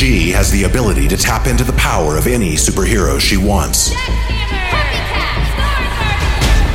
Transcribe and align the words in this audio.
She 0.00 0.30
has 0.30 0.50
the 0.50 0.64
ability 0.64 1.08
to 1.08 1.16
tap 1.18 1.46
into 1.46 1.62
the 1.62 1.74
power 1.74 2.16
of 2.16 2.26
any 2.26 2.54
superhero 2.54 3.20
she 3.20 3.36
wants. 3.36 3.90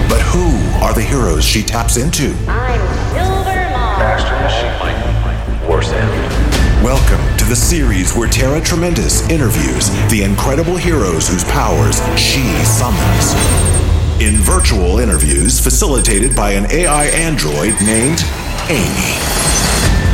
But 0.08 0.22
who 0.22 0.54
are 0.86 0.94
the 0.94 1.02
heroes 1.02 1.44
she 1.44 1.64
taps 1.64 1.98
into? 1.98 2.36
I'm 2.48 2.80
Silver 3.16 3.70
Mom. 3.72 3.98
Master 3.98 4.30
Machine. 4.46 5.68
Worse 5.68 5.90
end. 5.92 6.84
Welcome 6.84 7.38
to 7.40 7.46
the 7.46 7.56
series 7.56 8.16
where 8.16 8.30
Tara 8.30 8.62
Tremendous 8.62 9.28
interviews 9.28 9.90
the 10.12 10.22
incredible 10.22 10.78
heroes 10.78 11.28
whose 11.28 11.44
powers 11.46 11.98
she 12.16 12.44
summons. 12.64 13.34
In 14.22 14.36
virtual 14.36 15.00
interviews 15.00 15.60
facilitated 15.60 16.36
by 16.36 16.52
an 16.52 16.72
AI 16.72 17.06
android 17.06 17.74
named 17.82 18.24
Amy. 18.70 19.45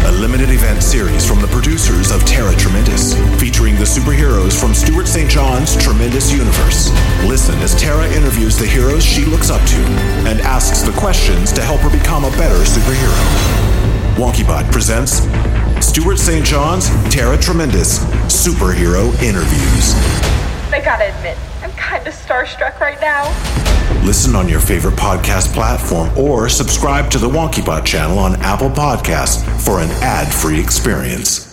A 0.05 0.11
limited 0.11 0.49
event 0.49 0.81
series 0.81 1.27
from 1.27 1.41
the 1.41 1.47
producers 1.47 2.11
of 2.11 2.25
Tara 2.25 2.55
Tremendous, 2.55 3.13
featuring 3.39 3.75
the 3.75 3.83
superheroes 3.83 4.59
from 4.59 4.73
Stewart 4.73 5.07
St. 5.07 5.29
John's 5.29 5.78
Tremendous 5.78 6.32
Universe. 6.32 6.89
Listen 7.25 7.55
as 7.59 7.79
Tara 7.79 8.07
interviews 8.11 8.57
the 8.57 8.65
heroes 8.65 9.04
she 9.06 9.25
looks 9.25 9.51
up 9.51 9.61
to 9.68 9.78
and 10.28 10.42
asks 10.42 10.82
the 10.82 10.92
questions 10.93 11.51
to 11.51 11.61
help 11.61 11.82
her 11.82 11.89
become 11.89 12.25
a 12.25 12.32
better 12.32 12.65
superhero. 12.65 13.61
WonkyBot 14.15 14.71
presents 14.71 15.21
Stewart 15.86 16.18
St. 16.18 16.43
John's 16.43 16.89
Tara 17.14 17.37
Tremendous 17.37 18.00
Superhero 18.25 19.14
Interviews. 19.21 20.31
I 20.74 20.80
gotta 20.80 21.14
admit, 21.14 21.38
I'm 21.61 21.71
kinda 21.71 22.11
starstruck 22.11 22.79
right 22.79 23.00
now. 23.02 23.28
Listen 24.06 24.36
on 24.36 24.48
your 24.48 24.62
favorite 24.62 24.96
podcast 24.96 25.54
platform 25.54 26.10
or 26.18 26.48
subscribe 26.48 27.12
to 27.12 27.20
the 27.20 27.28
WonkyBot 27.28 27.84
channel 27.84 28.18
on 28.18 28.38
Apple 28.38 28.70
Podcasts 28.70 29.43
for 29.60 29.82
an 29.82 29.89
ad-free 30.02 30.60
experience. 30.60 31.48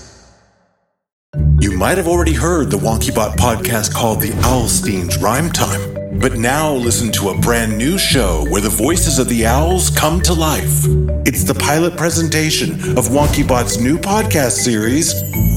You 1.61 1.77
might 1.77 1.99
have 1.99 2.07
already 2.07 2.33
heard 2.33 2.71
the 2.71 2.79
WonkyBot 2.79 3.37
podcast 3.37 3.93
called 3.93 4.21
The 4.21 4.31
Owlsteins 4.45 5.21
Rhyme 5.21 5.51
Time, 5.51 6.21
but 6.21 6.37
now 6.37 6.73
listen 6.73 7.11
to 7.13 7.31
a 7.31 7.39
brand 7.39 7.77
new 7.77 7.99
show 7.99 8.47
where 8.51 8.63
the 8.63 8.69
voices 8.69 9.19
of 9.19 9.29
the 9.29 9.47
owls 9.47 9.91
come 9.91 10.21
to 10.23 10.33
life. 10.33 10.87
It's 11.27 11.43
the 11.43 11.55
pilot 11.55 11.97
presentation 11.97 12.97
of 12.97 13.09
WonkyBot's 13.09 13.81
new 13.81 13.99
podcast 13.99 14.53
series, 14.53 15.13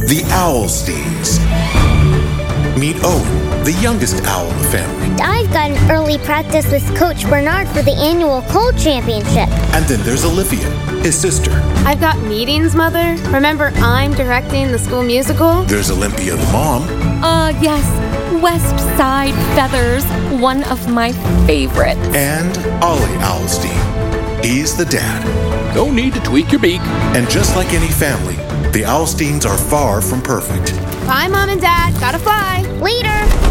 The 0.08 0.24
Owlsteins. 0.32 1.40
Meet 2.78 2.98
Owen, 3.04 3.51
the 3.64 3.74
youngest 3.74 4.24
owl 4.26 4.50
in 4.50 4.58
the 4.58 4.68
family. 4.70 5.22
I've 5.22 5.52
got 5.54 5.70
an 5.70 5.92
early 5.92 6.18
practice 6.20 6.70
with 6.72 6.84
Coach 6.98 7.30
Bernard 7.30 7.68
for 7.68 7.82
the 7.84 7.92
annual 7.92 8.42
Cold 8.44 8.78
Championship. 8.78 9.50
And 9.74 9.86
then 9.86 10.02
there's 10.02 10.26
Olivia, 10.26 10.68
his 11.02 11.20
sister. 11.20 11.52
I've 11.86 12.00
got 12.00 12.20
meetings, 12.24 12.76
Mother. 12.76 13.16
Remember, 13.30 13.72
I'm 13.76 14.14
directing 14.14 14.72
the 14.72 14.80
school 14.80 15.04
musical? 15.04 15.64
There's 15.64 15.92
Olympia, 15.92 16.36
the 16.36 16.52
mom. 16.52 16.84
Uh, 17.24 17.50
yes. 17.62 17.86
West 18.42 18.80
Side 18.98 19.36
Feathers, 19.56 20.04
one 20.42 20.64
of 20.64 20.88
my 20.92 21.12
favorites. 21.46 22.00
And 22.16 22.58
Ollie 22.84 23.02
Owlstein. 23.20 24.44
He's 24.44 24.76
the 24.76 24.86
dad. 24.86 25.76
No 25.76 25.92
need 25.92 26.14
to 26.16 26.20
tweak 26.22 26.52
your 26.52 26.62
beak. 26.62 26.82
And 27.16 27.30
just 27.30 27.56
like 27.56 27.74
any 27.74 27.90
family, 27.90 28.36
the 28.72 28.82
Owlsteins 28.84 29.46
are 29.46 29.58
far 29.58 30.02
from 30.02 30.22
perfect. 30.24 30.76
Bye, 31.06 31.28
Mom 31.28 31.50
and 31.50 31.62
Dad. 31.62 31.94
Gotta 32.00 32.18
fly. 32.18 32.62
Later. 32.80 33.51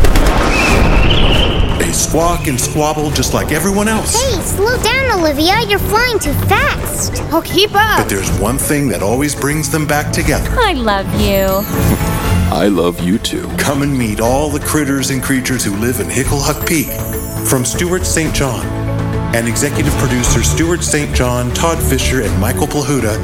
They 1.79 1.93
squawk 1.93 2.47
and 2.47 2.61
squabble 2.61 3.11
just 3.11 3.35
like 3.35 3.53
everyone 3.53 3.89
else. 3.89 4.15
Hey, 4.15 4.41
slow 4.43 4.77
down, 4.83 5.21
Olivia. 5.21 5.61
You're 5.69 5.79
flying 5.79 6.19
too 6.19 6.33
fast. 6.49 7.23
Oh, 7.33 7.43
keep 7.45 7.71
up. 7.75 7.99
But 7.99 8.09
there's 8.09 8.31
one 8.39 8.59
thing 8.59 8.89
that 8.89 9.03
always 9.03 9.35
brings 9.35 9.71
them 9.71 9.87
back 9.87 10.13
together. 10.13 10.51
I 10.61 10.73
love 10.75 11.07
you. 11.21 11.65
I 12.53 12.67
love 12.69 13.01
you 13.01 13.19
too. 13.19 13.49
Come 13.59 13.83
and 13.83 13.97
meet 13.97 14.21
all 14.21 14.51
the 14.51 14.61
critters 14.61 15.11
and 15.11 15.23
creatures 15.23 15.65
who 15.65 15.77
live 15.77 16.01
in 16.01 16.07
Hicklehuck 16.09 16.67
Peak. 16.67 16.89
From 17.49 17.65
Stewart 17.65 18.05
St. 18.05 18.35
John 18.35 18.67
and 19.35 19.47
executive 19.47 19.93
producer 19.95 20.43
Stewart 20.43 20.83
St. 20.83 21.15
John, 21.15 21.53
Todd 21.55 21.79
Fisher, 21.79 22.23
and 22.23 22.41
Michael 22.41 22.67
Plahuta, 22.67 23.17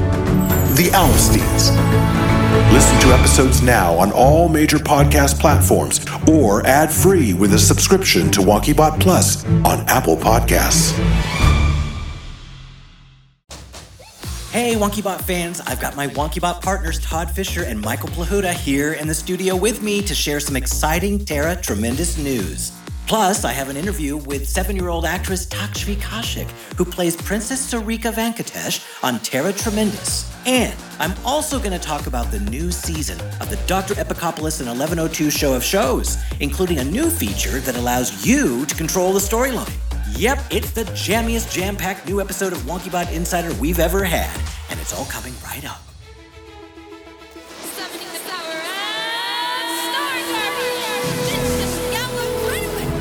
The 0.76 0.84
Owlsteins. 0.94 2.25
Listen 2.72 2.98
to 3.00 3.14
episodes 3.14 3.62
now 3.62 3.94
on 3.98 4.12
all 4.12 4.48
major 4.48 4.78
podcast 4.78 5.38
platforms 5.38 6.00
or 6.26 6.66
ad-free 6.66 7.34
with 7.34 7.52
a 7.52 7.58
subscription 7.58 8.30
to 8.30 8.40
WonkyBot 8.40 8.98
Plus 8.98 9.44
on 9.44 9.80
Apple 9.88 10.16
Podcasts. 10.16 10.92
Hey, 14.50 14.74
WonkyBot 14.74 15.20
fans! 15.20 15.60
I've 15.60 15.80
got 15.80 15.96
my 15.96 16.06
WonkyBot 16.08 16.62
partners 16.62 16.98
Todd 17.00 17.30
Fisher 17.30 17.64
and 17.64 17.78
Michael 17.78 18.08
Plahuta 18.08 18.54
here 18.54 18.94
in 18.94 19.06
the 19.06 19.14
studio 19.14 19.54
with 19.54 19.82
me 19.82 20.00
to 20.00 20.14
share 20.14 20.40
some 20.40 20.56
exciting 20.56 21.22
Tara 21.22 21.56
Tremendous 21.56 22.16
news. 22.16 22.72
Plus, 23.06 23.44
I 23.44 23.52
have 23.52 23.68
an 23.68 23.76
interview 23.76 24.16
with 24.16 24.48
seven-year-old 24.48 25.04
actress 25.04 25.46
Takshvi 25.46 25.94
Kaushik, 25.96 26.50
who 26.76 26.84
plays 26.84 27.14
Princess 27.14 27.72
Sarika 27.72 28.12
Venkatesh 28.12 28.84
on 29.04 29.20
Tara 29.20 29.52
Tremendous. 29.52 30.28
And 30.44 30.74
I'm 30.98 31.14
also 31.24 31.58
going 31.60 31.70
to 31.70 31.78
talk 31.78 32.08
about 32.08 32.32
the 32.32 32.40
new 32.40 32.72
season 32.72 33.20
of 33.40 33.48
the 33.48 33.58
Dr. 33.68 33.94
Epicopoulos 33.94 34.58
and 34.58 34.68
1102 34.68 35.30
show 35.30 35.54
of 35.54 35.62
shows, 35.62 36.18
including 36.40 36.78
a 36.78 36.84
new 36.84 37.08
feature 37.08 37.60
that 37.60 37.76
allows 37.76 38.26
you 38.26 38.66
to 38.66 38.74
control 38.74 39.12
the 39.12 39.20
storyline. 39.20 39.72
Yep, 40.18 40.40
it's 40.50 40.72
the 40.72 40.84
jammiest 40.86 41.52
jam-packed 41.52 42.08
new 42.08 42.20
episode 42.20 42.52
of 42.52 42.58
WonkyBot 42.60 43.12
Insider 43.12 43.54
we've 43.60 43.78
ever 43.78 44.02
had, 44.02 44.36
and 44.70 44.80
it's 44.80 44.92
all 44.92 45.04
coming 45.04 45.34
right 45.44 45.64
up. 45.64 45.80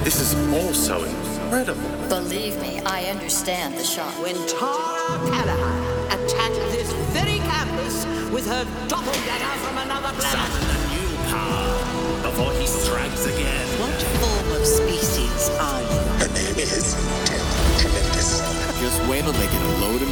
This 0.06 0.22
is 0.22 0.36
also 0.54 1.04
incredible. 1.04 1.82
Believe 2.10 2.62
me, 2.62 2.80
I 2.86 3.06
understand 3.06 3.74
the 3.74 3.84
shock. 3.84 4.14
When 4.22 4.36
Tara 4.46 5.18
Callahan 5.34 5.82
attacked 6.14 6.62
this 6.70 6.94
very 7.10 7.40
campus 7.50 8.06
with 8.30 8.46
her 8.46 8.66
doppelganger 8.88 9.56
from 9.66 9.80
another 9.80 10.14
planet. 10.14 10.46
Summon 10.46 10.62
a 10.62 10.94
new 10.94 11.10
power 11.34 12.22
before 12.22 12.54
he 12.54 12.68
strikes 12.68 13.26
again. 13.26 13.66
What 13.82 13.98
form 14.22 14.62
of 14.62 14.68
species 14.68 15.50
are 15.58 15.82
you? 15.82 15.98
Her 16.22 16.30
name 16.38 16.54
is 16.54 16.94
Tara 17.26 17.42
Tremendous. 17.82 18.46
Just 18.78 19.02
wait 19.10 19.24
till 19.24 19.34
they 19.34 19.50
get 19.50 19.64
a 19.64 19.74
load 19.82 20.04
of 20.04 20.10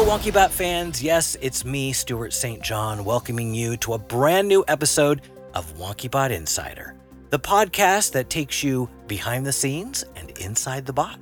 Hello, 0.00 0.16
WonkyBot 0.16 0.48
fans. 0.48 1.02
Yes, 1.02 1.36
it's 1.42 1.62
me, 1.62 1.92
Stewart 1.92 2.32
St. 2.32 2.62
John, 2.62 3.04
welcoming 3.04 3.54
you 3.54 3.76
to 3.76 3.92
a 3.92 3.98
brand 3.98 4.48
new 4.48 4.64
episode 4.66 5.20
of 5.52 5.76
WonkyBot 5.76 6.30
Insider, 6.30 6.94
the 7.28 7.38
podcast 7.38 8.12
that 8.12 8.30
takes 8.30 8.64
you 8.64 8.88
behind 9.06 9.44
the 9.44 9.52
scenes 9.52 10.02
and 10.16 10.30
inside 10.38 10.86
the 10.86 10.92
bot. 10.94 11.18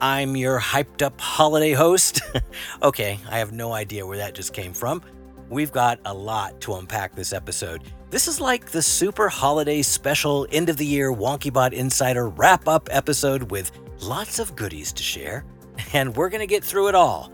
I'm 0.00 0.34
your 0.34 0.58
hyped 0.58 1.02
up 1.02 1.20
holiday 1.20 1.70
host. 1.70 2.20
okay, 2.82 3.20
I 3.30 3.38
have 3.38 3.52
no 3.52 3.72
idea 3.72 4.04
where 4.04 4.18
that 4.18 4.34
just 4.34 4.52
came 4.52 4.72
from. 4.72 5.02
We've 5.48 5.70
got 5.70 6.00
a 6.04 6.12
lot 6.12 6.60
to 6.62 6.74
unpack 6.74 7.14
this 7.14 7.32
episode. 7.32 7.84
This 8.10 8.26
is 8.26 8.40
like 8.40 8.72
the 8.72 8.82
super 8.82 9.28
holiday 9.28 9.82
special 9.82 10.48
end 10.50 10.68
of 10.68 10.78
the 10.78 10.86
year 10.86 11.12
WonkyBot 11.12 11.72
Insider 11.72 12.28
wrap 12.28 12.66
up 12.66 12.88
episode 12.90 13.52
with 13.52 13.70
lots 14.00 14.40
of 14.40 14.56
goodies 14.56 14.92
to 14.94 15.02
share, 15.04 15.44
and 15.92 16.16
we're 16.16 16.28
going 16.28 16.40
to 16.40 16.48
get 16.48 16.64
through 16.64 16.88
it 16.88 16.96
all. 16.96 17.30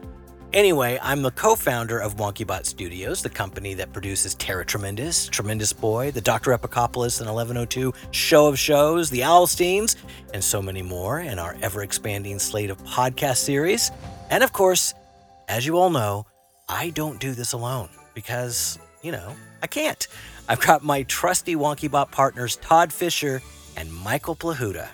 Anyway, 0.54 0.98
I'm 1.02 1.22
the 1.22 1.30
co 1.30 1.54
founder 1.54 1.98
of 1.98 2.16
WonkyBot 2.16 2.66
Studios, 2.66 3.22
the 3.22 3.30
company 3.30 3.72
that 3.72 3.90
produces 3.90 4.34
Tara 4.34 4.66
Tremendous, 4.66 5.26
Tremendous 5.28 5.72
Boy, 5.72 6.10
the 6.10 6.20
Dr. 6.20 6.50
Epicopoulos 6.50 7.20
and 7.20 7.30
1102 7.30 7.94
Show 8.10 8.48
of 8.48 8.58
Shows, 8.58 9.08
the 9.08 9.20
Owlsteins, 9.20 9.96
and 10.34 10.44
so 10.44 10.60
many 10.60 10.82
more 10.82 11.20
in 11.20 11.38
our 11.38 11.56
ever 11.62 11.82
expanding 11.82 12.38
slate 12.38 12.68
of 12.68 12.76
podcast 12.84 13.38
series. 13.38 13.90
And 14.28 14.44
of 14.44 14.52
course, 14.52 14.92
as 15.48 15.64
you 15.64 15.78
all 15.78 15.88
know, 15.88 16.26
I 16.68 16.90
don't 16.90 17.18
do 17.18 17.32
this 17.32 17.54
alone 17.54 17.88
because, 18.12 18.78
you 19.00 19.10
know, 19.10 19.34
I 19.62 19.66
can't. 19.68 20.06
I've 20.50 20.60
got 20.60 20.84
my 20.84 21.04
trusty 21.04 21.56
WonkyBot 21.56 22.10
partners, 22.10 22.56
Todd 22.56 22.92
Fisher 22.92 23.40
and 23.78 23.90
Michael 23.90 24.36
Plahuta. 24.36 24.88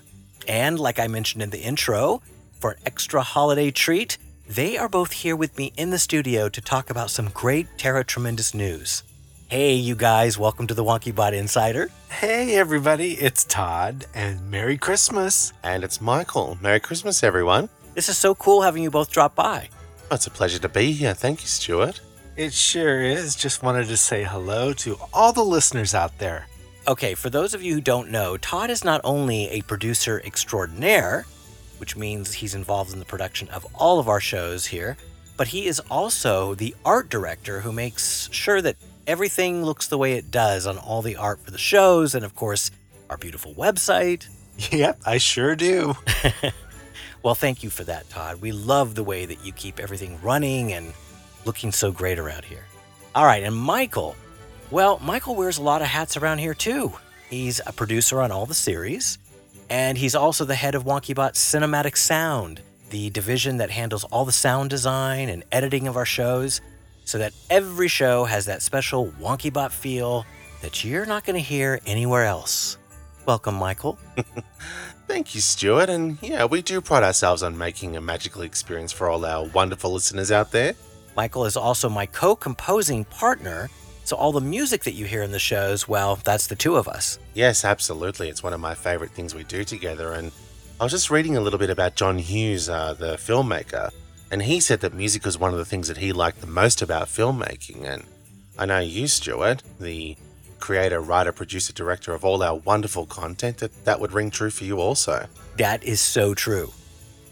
And 0.47 0.79
like 0.79 1.01
I 1.01 1.09
mentioned 1.09 1.43
in 1.43 1.51
the 1.51 1.61
intro, 1.61 2.23
for 2.61 2.73
an 2.73 2.79
extra 2.87 3.23
holiday 3.23 3.71
treat, 3.71 4.19
they 4.49 4.79
are 4.79 4.89
both 4.89 5.13
here 5.13 5.37
with 5.37 5.57
me 5.59 5.73
in 5.77 5.91
the 5.91 5.99
studio 5.99 6.49
to 6.49 6.61
talk 6.61 6.89
about 6.89 7.11
some 7.11 7.29
great 7.29 7.67
Tara 7.77 8.03
Tremendous 8.03 8.55
news. 8.55 9.03
Hey, 9.49 9.75
you 9.75 9.95
guys, 9.95 10.39
welcome 10.39 10.67
to 10.67 10.75
the 10.75 10.85
WonkyBot 10.85 11.33
Insider. 11.33 11.91
Hey, 12.09 12.57
everybody, 12.57 13.13
it's 13.13 13.45
Todd, 13.45 14.07
and 14.15 14.51
Merry 14.51 14.79
Christmas. 14.79 15.53
And 15.63 15.85
it's 15.85 16.01
Michael. 16.01 16.57
Merry 16.63 16.81
Christmas, 16.81 17.23
everyone. 17.23 17.69
This 17.95 18.09
is 18.09 18.17
so 18.17 18.35
cool 18.35 18.63
having 18.63 18.83
you 18.83 18.91
both 18.91 19.11
drop 19.11 19.35
by. 19.35 19.69
Oh, 20.11 20.15
it's 20.15 20.27
a 20.27 20.31
pleasure 20.31 20.59
to 20.61 20.69
be 20.69 20.93
here. 20.93 21.13
Thank 21.13 21.43
you, 21.43 21.47
Stewart. 21.47 22.01
It 22.37 22.53
sure 22.53 23.03
is. 23.03 23.37
Just 23.37 23.63
wanted 23.63 23.89
to 23.89 23.97
say 23.97 24.25
hello 24.25 24.73
to 24.75 24.97
all 25.13 25.33
the 25.33 25.45
listeners 25.45 25.95
out 25.95 26.19
there. 26.19 26.47
Okay, 26.87 27.15
for 27.15 27.29
those 27.29 27.53
of 27.53 27.63
you 27.63 27.75
who 27.75 27.81
don't 27.83 28.11
know, 28.11 28.39
Todd 28.39 28.71
is 28.71 28.83
not 28.83 29.03
only 29.05 29.49
a 29.51 29.61
producer 29.63 30.23
extraordinaire, 30.25 31.27
which 31.79 31.97
means 31.97 32.35
he's 32.35 32.55
involved 32.55 32.93
in 32.93 32.99
the 32.99 33.05
production 33.05 33.49
of 33.49 33.67
all 33.75 33.99
of 33.99 34.09
our 34.09 34.21
shows 34.21 34.67
here, 34.67 34.97
but 35.37 35.49
he 35.49 35.67
is 35.67 35.81
also 35.91 36.55
the 36.55 36.75
art 36.85 37.09
director 37.09 37.61
who 37.61 37.73
makes 37.73 38.29
sure 38.33 38.61
that 38.61 38.77
everything 39.07 39.65
looks 39.65 39.89
the 39.89 39.99
way 39.99 40.15
it 40.15 40.31
does 40.31 40.67
on 40.67 40.79
all 40.79 41.03
the 41.03 41.17
art 41.17 41.41
for 41.41 41.51
the 41.51 41.59
shows 41.59 42.15
and, 42.15 42.25
of 42.25 42.35
course, 42.35 42.71
our 43.11 43.17
beautiful 43.17 43.55
website. 43.55 44.29
Yep, 44.73 44.99
I 45.07 45.19
sure 45.19 45.55
do. 45.55 45.95
well, 47.23 47.37
thank 47.37 47.63
you 47.63 47.71
for 47.71 47.85
that, 47.85 48.11
Todd. 48.11 48.41
We 48.41 48.51
love 48.51 48.97
the 48.97 49.05
way 49.05 49.25
that 49.25 49.45
you 49.45 49.53
keep 49.53 49.79
everything 49.79 50.19
running 50.21 50.73
and 50.73 50.93
looking 51.45 51.71
so 51.71 51.93
great 51.93 52.19
around 52.19 52.45
here. 52.45 52.65
All 53.15 53.25
right, 53.25 53.45
and 53.45 53.55
Michael. 53.55 54.17
Well, 54.73 54.99
Michael 54.99 55.37
wears 55.37 55.59
a 55.59 55.63
lot 55.63 55.81
of 55.81 55.87
hats 55.87 56.17
around 56.17 56.39
here 56.39 56.55
too. 56.55 56.93
He's 57.31 57.61
a 57.67 57.73
producer 57.73 58.21
on 58.21 58.33
all 58.33 58.47
the 58.47 58.55
series, 58.55 59.19
and 59.71 59.99
he's 59.99 60.15
also 60.15 60.45
the 60.45 60.55
head 60.55 60.75
of 60.75 60.85
WonkyBot 60.85 61.33
Cinematic 61.35 61.97
Sound, 61.97 62.63
the 62.91 63.11
division 63.11 63.59
that 63.59 63.71
handles 63.71 64.05
all 64.05 64.25
the 64.25 64.33
sound 64.33 64.71
design 64.71 65.29
and 65.29 65.45
editing 65.53 65.87
of 65.87 65.97
our 65.97 66.07
shows, 66.07 66.61
so 67.05 67.19
that 67.19 67.33
every 67.51 67.89
show 67.89 68.25
has 68.25 68.47
that 68.47 68.63
special 68.63 69.13
WonkyBot 69.21 69.71
feel 69.71 70.25
that 70.63 70.85
you're 70.85 71.07
not 71.07 71.25
going 71.25 71.37
to 71.37 71.43
hear 71.43 71.81
anywhere 71.87 72.25
else. 72.25 72.79
Welcome, 73.27 73.55
Michael. 73.57 73.99
Thank 75.07 75.35
you, 75.35 75.41
Stewart. 75.41 75.89
And 75.89 76.19
yeah, 76.23 76.45
we 76.45 76.63
do 76.63 76.81
pride 76.81 77.03
ourselves 77.03 77.43
on 77.43 77.57
making 77.57 77.97
a 77.97 78.01
magical 78.01 78.43
experience 78.43 78.93
for 78.93 79.09
all 79.09 79.25
our 79.25 79.47
wonderful 79.49 79.93
listeners 79.93 80.31
out 80.31 80.51
there. 80.51 80.75
Michael 81.17 81.47
is 81.47 81.57
also 81.57 81.89
my 81.89 82.07
co 82.07 82.37
composing 82.37 83.05
partner. 83.05 83.69
So, 84.09 84.17
all 84.17 84.33
the 84.33 84.41
music 84.41 84.85
that 84.85 84.95
you 84.95 85.05
hear 85.05 85.23
in 85.23 85.33
the 85.33 85.39
shows, 85.39 85.87
well, 85.87 86.19
that's 86.25 86.47
the 86.47 86.57
two 86.57 86.77
of 86.77 86.89
us. 86.89 87.19
Yes, 87.35 87.63
absolutely. 87.63 88.31
It's 88.31 88.43
one 88.43 88.55
of 88.55 88.59
my 88.59 88.75
favorite 88.75 89.11
things 89.11 89.35
we 89.35 89.45
do 89.45 89.65
together. 89.65 90.15
And 90.15 90.33
I 90.81 90.85
was 90.85 90.93
just 90.93 91.11
reading 91.11 91.37
a 91.37 91.43
little 91.43 91.59
bit 91.59 91.69
about 91.69 91.95
John 91.95 92.17
Hughes, 92.17 92.71
uh, 92.71 92.95
the 92.95 93.17
filmmaker, 93.17 93.91
and 94.31 94.41
he 94.41 94.61
said 94.61 94.81
that 94.81 94.95
music 94.95 95.27
was 95.27 95.37
one 95.37 95.53
of 95.53 95.59
the 95.59 95.67
things 95.67 95.89
that 95.89 95.99
he 95.99 96.15
liked 96.15 96.41
the 96.41 96.47
most 96.47 96.81
about 96.81 97.09
filmmaking. 97.09 97.85
And 97.85 98.03
I 98.59 98.65
know 98.65 98.79
you, 98.79 99.09
Stewart, 99.09 99.63
the 99.79 100.17
creator, 100.59 101.03
writer, 101.03 101.31
producer, 101.31 101.75
director 101.75 102.15
of 102.15 102.25
all 102.25 102.43
our 102.43 102.55
wonderful 102.57 103.05
content, 103.05 103.59
that 103.59 103.85
that 103.85 104.01
would 104.01 104.15
ring 104.15 104.31
true 104.31 104.49
for 104.49 104.65
you 104.65 104.81
also. 104.81 105.27
That 105.59 105.85
is 105.85 106.01
so 106.01 106.33
true. 106.33 106.73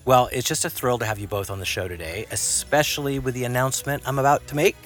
Well, 0.05 0.29
it's 0.31 0.47
just 0.47 0.67
a 0.67 0.71
thrill 0.71 0.99
to 0.99 1.07
have 1.07 1.19
you 1.19 1.27
both 1.27 1.49
on 1.49 1.59
the 1.59 1.65
show 1.65 1.89
today, 1.89 2.27
especially 2.31 3.19
with 3.19 3.33
the 3.33 3.45
announcement 3.45 4.03
I'm 4.05 4.19
about 4.19 4.47
to 4.49 4.55
make. 4.55 4.77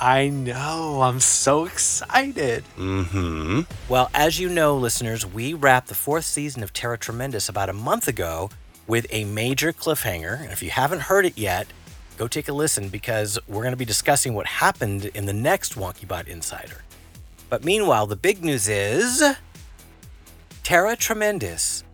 I 0.00 0.30
know, 0.30 1.02
I'm 1.02 1.20
so 1.20 1.66
excited. 1.66 2.64
Mm 2.78 3.04
hmm. 3.08 3.60
Well, 3.86 4.10
as 4.14 4.40
you 4.40 4.48
know, 4.48 4.74
listeners, 4.74 5.26
we 5.26 5.52
wrapped 5.52 5.88
the 5.88 5.94
fourth 5.94 6.24
season 6.24 6.62
of 6.62 6.72
Tara 6.72 6.96
Tremendous 6.96 7.50
about 7.50 7.68
a 7.68 7.74
month 7.74 8.08
ago 8.08 8.48
with 8.86 9.06
a 9.10 9.24
major 9.24 9.74
cliffhanger. 9.74 10.40
And 10.40 10.50
if 10.50 10.62
you 10.62 10.70
haven't 10.70 11.00
heard 11.02 11.26
it 11.26 11.36
yet, 11.36 11.66
go 12.16 12.26
take 12.26 12.48
a 12.48 12.52
listen 12.54 12.88
because 12.88 13.38
we're 13.46 13.60
going 13.60 13.72
to 13.72 13.76
be 13.76 13.84
discussing 13.84 14.32
what 14.32 14.46
happened 14.46 15.04
in 15.04 15.26
the 15.26 15.34
next 15.34 15.74
WonkyBot 15.74 16.28
Insider. 16.28 16.82
But 17.50 17.62
meanwhile, 17.62 18.06
the 18.06 18.16
big 18.16 18.42
news 18.42 18.68
is 18.68 19.22
Tara 20.62 20.96
Tremendous 20.96 21.84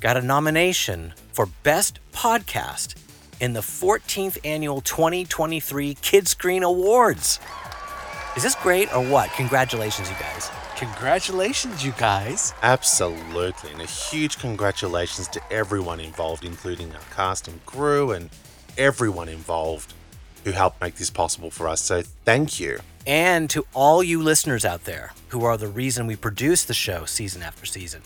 got 0.00 0.16
a 0.16 0.22
nomination 0.22 1.14
for 1.32 1.46
Best 1.62 2.00
Podcast 2.12 2.96
in 3.40 3.52
the 3.52 3.60
14th 3.60 4.38
Annual 4.44 4.80
2023 4.80 5.94
Kidscreen 5.96 6.62
Awards. 6.62 7.40
Is 8.36 8.42
this 8.42 8.54
great 8.54 8.94
or 8.94 9.02
what? 9.02 9.30
Congratulations, 9.32 10.10
you 10.10 10.16
guys. 10.16 10.50
Congratulations, 10.76 11.84
you 11.84 11.92
guys. 11.92 12.52
Absolutely. 12.62 13.72
And 13.72 13.80
a 13.80 13.86
huge 13.86 14.38
congratulations 14.38 15.28
to 15.28 15.40
everyone 15.50 16.00
involved, 16.00 16.44
including 16.44 16.92
our 16.92 17.00
cast 17.14 17.48
and 17.48 17.64
crew 17.64 18.12
and 18.12 18.28
everyone 18.76 19.28
involved 19.28 19.94
who 20.44 20.52
helped 20.52 20.80
make 20.80 20.96
this 20.96 21.10
possible 21.10 21.50
for 21.50 21.66
us. 21.66 21.80
So 21.80 22.02
thank 22.24 22.60
you. 22.60 22.78
And 23.06 23.48
to 23.50 23.66
all 23.72 24.02
you 24.02 24.22
listeners 24.22 24.64
out 24.64 24.84
there 24.84 25.12
who 25.28 25.44
are 25.44 25.56
the 25.56 25.68
reason 25.68 26.06
we 26.06 26.16
produce 26.16 26.64
the 26.64 26.74
show 26.74 27.04
season 27.04 27.42
after 27.42 27.64
season. 27.64 28.02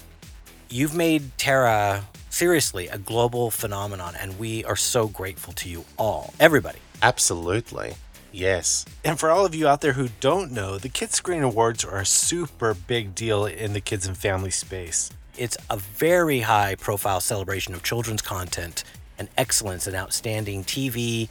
You've 0.68 0.94
made 0.94 1.36
Tara 1.38 2.04
seriously 2.30 2.88
a 2.88 2.96
global 2.96 3.50
phenomenon, 3.50 4.14
and 4.18 4.38
we 4.38 4.64
are 4.64 4.76
so 4.76 5.08
grateful 5.08 5.52
to 5.54 5.68
you 5.68 5.84
all, 5.98 6.32
everybody. 6.40 6.78
Absolutely. 7.02 7.94
Yes. 8.32 8.86
And 9.04 9.18
for 9.18 9.30
all 9.30 9.44
of 9.44 9.54
you 9.54 9.66
out 9.66 9.80
there 9.80 9.94
who 9.94 10.08
don't 10.20 10.52
know, 10.52 10.78
the 10.78 10.88
Kidscreen 10.88 11.42
Awards 11.42 11.84
are 11.84 11.98
a 11.98 12.06
super 12.06 12.74
big 12.74 13.14
deal 13.14 13.44
in 13.44 13.72
the 13.72 13.80
kids 13.80 14.06
and 14.06 14.16
family 14.16 14.50
space. 14.50 15.10
It's 15.36 15.56
a 15.68 15.76
very 15.76 16.40
high 16.40 16.76
profile 16.76 17.20
celebration 17.20 17.74
of 17.74 17.82
children's 17.82 18.22
content 18.22 18.84
and 19.18 19.28
excellence 19.36 19.86
in 19.86 19.94
outstanding 19.94 20.64
TV. 20.64 21.28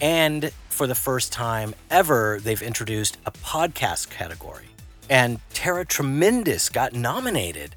And 0.00 0.52
for 0.68 0.86
the 0.86 0.94
first 0.94 1.32
time 1.32 1.74
ever, 1.90 2.38
they've 2.40 2.62
introduced 2.62 3.18
a 3.26 3.30
podcast 3.30 4.10
category. 4.10 4.68
And 5.08 5.40
Tara 5.52 5.84
Tremendous 5.84 6.68
got 6.68 6.92
nominated. 6.92 7.74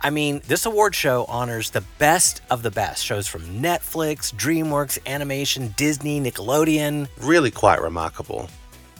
I 0.00 0.10
mean, 0.10 0.42
this 0.46 0.66
award 0.66 0.94
show 0.94 1.24
honors 1.26 1.70
the 1.70 1.84
best 1.98 2.42
of 2.50 2.62
the 2.62 2.70
best 2.70 3.04
shows 3.04 3.26
from 3.26 3.42
Netflix, 3.42 4.34
DreamWorks, 4.34 4.98
Animation, 5.06 5.74
Disney, 5.76 6.20
Nickelodeon. 6.20 7.08
Really 7.20 7.50
quite 7.50 7.80
remarkable. 7.80 8.48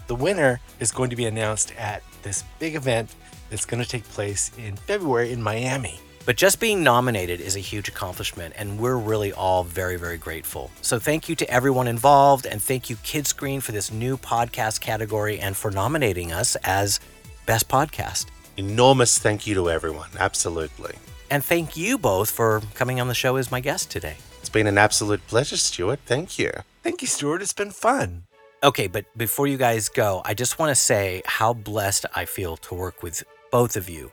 The 0.07 0.15
winner 0.15 0.61
is 0.81 0.93
going 0.93 1.11
to 1.11 1.17
be 1.17 1.27
announced 1.27 1.73
at 1.77 2.03
this 2.23 2.45
big 2.59 2.75
event 2.75 3.15
that's 3.51 3.65
going 3.65 3.83
to 3.83 3.89
take 3.89 4.05
place 4.05 4.51
in 4.59 4.77
February 4.77 5.33
in 5.33 5.43
Miami. 5.43 6.01
But 6.25 6.37
just 6.37 6.59
being 6.59 6.83
nominated 6.83 7.41
is 7.41 7.55
a 7.55 7.61
huge 7.61 7.89
accomplishment, 7.89 8.55
and 8.59 8.81
we're 8.81 8.97
really 8.97 9.33
all 9.33 9.63
very, 9.63 9.97
very 9.97 10.19
grateful. 10.19 10.73
So 10.83 10.99
thank 10.99 11.29
you 11.29 11.37
to 11.37 11.49
everyone 11.49 11.87
involved, 11.87 12.47
and 12.47 12.61
thank 12.61 12.91
you, 12.91 12.97
Kidscreen, 12.97 13.63
for 13.63 13.71
this 13.71 13.93
new 13.93 14.17
podcast 14.17 14.81
category 14.81 15.39
and 15.39 15.57
for 15.57 15.71
nominating 15.71 16.33
us 16.33 16.57
as 16.65 16.99
Best 17.47 17.69
Podcast. 17.69 18.27
Enormous 18.57 19.19
thank 19.19 19.47
you 19.47 19.55
to 19.55 19.71
everyone. 19.71 20.09
Absolutely. 20.19 20.95
And 21.31 21.45
thank 21.45 21.77
you 21.77 21.99
both 21.99 22.31
for 22.31 22.63
coming 22.75 23.01
on 23.01 23.09
the 23.09 23.15
show 23.15 23.37
as 23.37 23.51
my 23.51 23.61
guest 23.61 23.91
today. 23.91 24.17
It's 24.41 24.49
been 24.49 24.67
an 24.67 24.79
absolute 24.79 25.27
pleasure, 25.27 25.57
Stewart. 25.57 25.99
Thank 26.07 26.39
you. 26.39 26.53
Thank 26.83 27.03
you, 27.03 27.09
Stewart. 27.09 27.43
It's 27.43 27.53
been 27.53 27.73
fun. 27.73 28.25
Okay, 28.63 28.87
but 28.87 29.05
before 29.17 29.47
you 29.47 29.59
guys 29.59 29.89
go, 29.89 30.23
I 30.25 30.35
just 30.35 30.59
want 30.59 30.71
to 30.71 30.75
say 30.75 31.23
how 31.27 31.53
blessed 31.53 32.07
I 32.15 32.25
feel 32.25 32.57
to 32.59 32.75
work 32.75 33.03
with 33.03 33.23
both 33.51 33.77
of 33.77 33.89
you. 33.89 34.11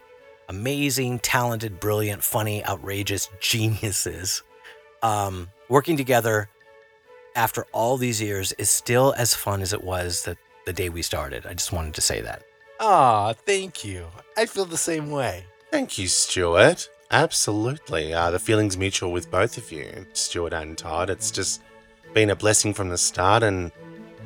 Amazing, 0.49 1.19
talented, 1.19 1.79
brilliant, 1.79 2.23
funny, 2.23 2.65
outrageous 2.65 3.29
geniuses. 3.39 4.43
Um, 5.01 5.49
working 5.69 5.97
together 5.97 6.49
after 7.35 7.65
all 7.71 7.97
these 7.97 8.21
years 8.21 8.51
is 8.53 8.69
still 8.69 9.13
as 9.17 9.33
fun 9.33 9.61
as 9.61 9.71
it 9.71 9.83
was 9.83 10.23
the, 10.23 10.37
the 10.65 10.73
day 10.73 10.89
we 10.89 11.01
started. 11.01 11.45
I 11.45 11.53
just 11.53 11.71
wanted 11.71 11.93
to 11.93 12.01
say 12.01 12.21
that. 12.21 12.43
Aw, 12.79 13.33
thank 13.33 13.85
you. 13.85 14.07
I 14.37 14.45
feel 14.45 14.65
the 14.65 14.77
same 14.77 15.11
way. 15.11 15.45
Thank 15.71 15.97
you, 15.97 16.07
Stewart. 16.07 16.89
Absolutely. 17.11 18.13
Uh, 18.13 18.31
the 18.31 18.39
feeling's 18.39 18.77
mutual 18.77 19.11
with 19.11 19.29
both 19.29 19.57
of 19.57 19.71
you, 19.71 20.05
Stewart 20.13 20.53
and 20.53 20.77
Todd. 20.77 21.09
It's 21.09 21.31
just 21.31 21.61
been 22.13 22.29
a 22.29 22.35
blessing 22.35 22.73
from 22.73 22.89
the 22.89 22.97
start, 22.97 23.43
and 23.43 23.71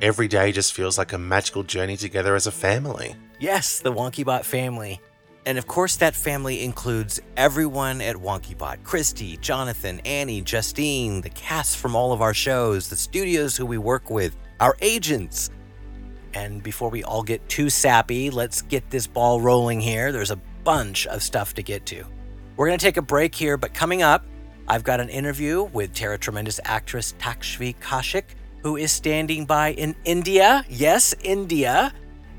every 0.01 0.27
day 0.27 0.51
just 0.51 0.73
feels 0.73 0.97
like 0.97 1.13
a 1.13 1.17
magical 1.17 1.63
journey 1.63 1.97
together 1.97 2.35
as 2.35 2.47
a 2.47 2.51
family. 2.51 3.15
Yes, 3.39 3.79
the 3.79 3.93
WonkyBot 3.93 4.43
family. 4.43 5.01
And 5.45 5.57
of 5.57 5.67
course, 5.67 5.95
that 5.97 6.15
family 6.15 6.63
includes 6.63 7.21
everyone 7.37 8.01
at 8.01 8.15
WonkyBot 8.17 8.83
Christy, 8.83 9.37
Jonathan, 9.37 10.01
Annie, 10.03 10.41
Justine, 10.41 11.21
the 11.21 11.29
cast 11.29 11.77
from 11.77 11.95
all 11.95 12.11
of 12.11 12.21
our 12.21 12.33
shows, 12.33 12.89
the 12.89 12.97
studios 12.97 13.55
who 13.55 13.65
we 13.65 13.77
work 13.77 14.09
with, 14.09 14.35
our 14.59 14.75
agents. 14.81 15.49
And 16.37 16.61
before 16.61 16.91
we 16.91 17.03
all 17.03 17.23
get 17.23 17.49
too 17.49 17.67
sappy, 17.67 18.29
let's 18.29 18.61
get 18.61 18.87
this 18.91 19.07
ball 19.07 19.41
rolling 19.41 19.81
here. 19.81 20.11
There's 20.11 20.29
a 20.29 20.39
bunch 20.63 21.07
of 21.07 21.23
stuff 21.23 21.55
to 21.55 21.63
get 21.63 21.87
to. 21.87 22.05
We're 22.55 22.67
going 22.67 22.77
to 22.77 22.85
take 22.85 22.97
a 22.97 23.01
break 23.01 23.33
here, 23.33 23.57
but 23.57 23.73
coming 23.73 24.03
up, 24.03 24.23
I've 24.67 24.83
got 24.83 24.99
an 24.99 25.09
interview 25.09 25.63
with 25.63 25.93
Tara 25.93 26.19
Tremendous 26.19 26.59
actress 26.63 27.15
Takshvi 27.17 27.75
Kaushik, 27.77 28.35
who 28.61 28.77
is 28.77 28.91
standing 28.91 29.45
by 29.45 29.69
in 29.69 29.95
India. 30.05 30.63
Yes, 30.69 31.15
India. 31.23 31.91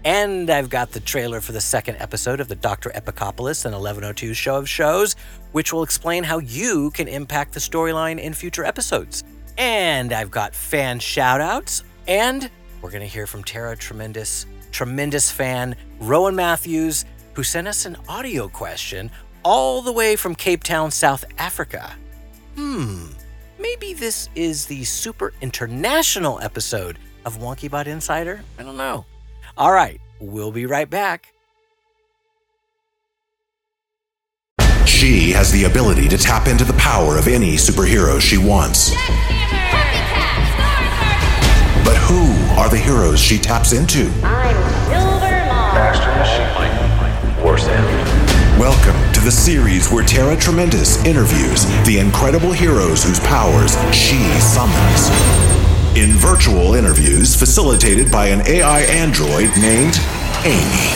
And 0.05 0.49
I've 0.49 0.71
got 0.71 0.93
the 0.93 1.01
trailer 1.01 1.41
for 1.41 1.51
the 1.51 1.61
second 1.61 1.97
episode 1.97 2.39
of 2.39 2.47
the 2.47 2.55
Dr. 2.55 2.91
Epicopolis 2.91 3.65
and 3.65 3.75
1102 3.75 4.33
show 4.33 4.59
of 4.59 4.69
shows, 4.69 5.17
which 5.51 5.73
will 5.73 5.83
explain 5.83 6.23
how 6.23 6.39
you 6.39 6.93
can 6.93 7.09
impact 7.09 7.53
the 7.53 7.61
storyline 7.61 8.21
in 8.21 8.33
future 8.33 8.65
episodes. 8.65 9.25
And 9.57 10.13
I've 10.13 10.31
got 10.31 10.55
fan 10.55 11.01
shoutouts, 11.01 11.83
and 12.07 12.49
we're 12.81 12.91
going 12.91 13.03
to 13.03 13.07
hear 13.07 13.27
from 13.27 13.45
Tara 13.45 13.77
Tremendous, 13.77 14.47
tremendous 14.71 15.31
fan 15.31 15.77
Rowan 16.01 16.37
Matthews, 16.37 17.05
who 17.35 17.43
sent 17.43 17.69
us 17.69 17.87
an 17.87 17.97
audio 18.09 18.49
question 18.49 19.11
all 19.45 19.83
the 19.83 19.93
way 19.93 20.17
from 20.17 20.35
Cape 20.35 20.65
Town, 20.65 20.91
South 20.91 21.25
Africa. 21.39 21.93
Hmm, 22.57 23.07
maybe 23.59 23.95
this 23.95 24.29
is 24.35 24.67
the 24.67 24.85
super 24.85 25.33
international 25.41 26.41
episode 26.41 26.99
of 27.25 27.39
WonkyBot 27.39 27.87
Insider? 27.87 28.43
I 28.59 28.63
don't 28.63 28.77
know. 28.77 29.05
All 29.57 29.73
right, 29.73 30.01
we'll 30.21 30.53
be 30.53 30.67
right 30.67 30.89
back. 30.89 31.33
She 34.87 35.31
has 35.31 35.53
the 35.53 35.65
ability 35.65 36.09
to 36.09 36.19
tap 36.19 36.49
into 36.49 36.65
the 36.65 36.73
power 36.75 37.19
of 37.19 37.29
any 37.29 37.55
superhero 37.55 38.21
she 38.21 38.37
wants. 38.37 38.93
But 41.89 41.97
who 41.97 42.29
are 42.61 42.69
the 42.69 42.77
heroes 42.77 43.19
she 43.19 43.39
taps 43.39 43.73
into? 43.73 44.11
I'm 44.23 44.55
Silver 44.91 45.47
Mom. 45.47 45.73
Master 45.73 46.13
Machine. 46.21 47.43
Worst 47.43 47.67
end. 47.67 48.61
Welcome 48.61 49.11
to 49.15 49.21
the 49.23 49.33
series 49.33 49.91
where 49.91 50.05
Tara 50.05 50.37
Tremendous 50.37 51.03
interviews 51.07 51.65
the 51.87 51.97
incredible 51.99 52.53
heroes 52.53 53.05
whose 53.05 53.19
powers 53.21 53.73
she 53.95 54.19
summons. 54.39 55.09
In 55.97 56.11
virtual 56.11 56.75
interviews 56.75 57.35
facilitated 57.35 58.13
by 58.13 58.27
an 58.27 58.47
AI 58.47 58.81
android 58.81 59.49
named 59.57 59.99
Amy. 60.45 60.93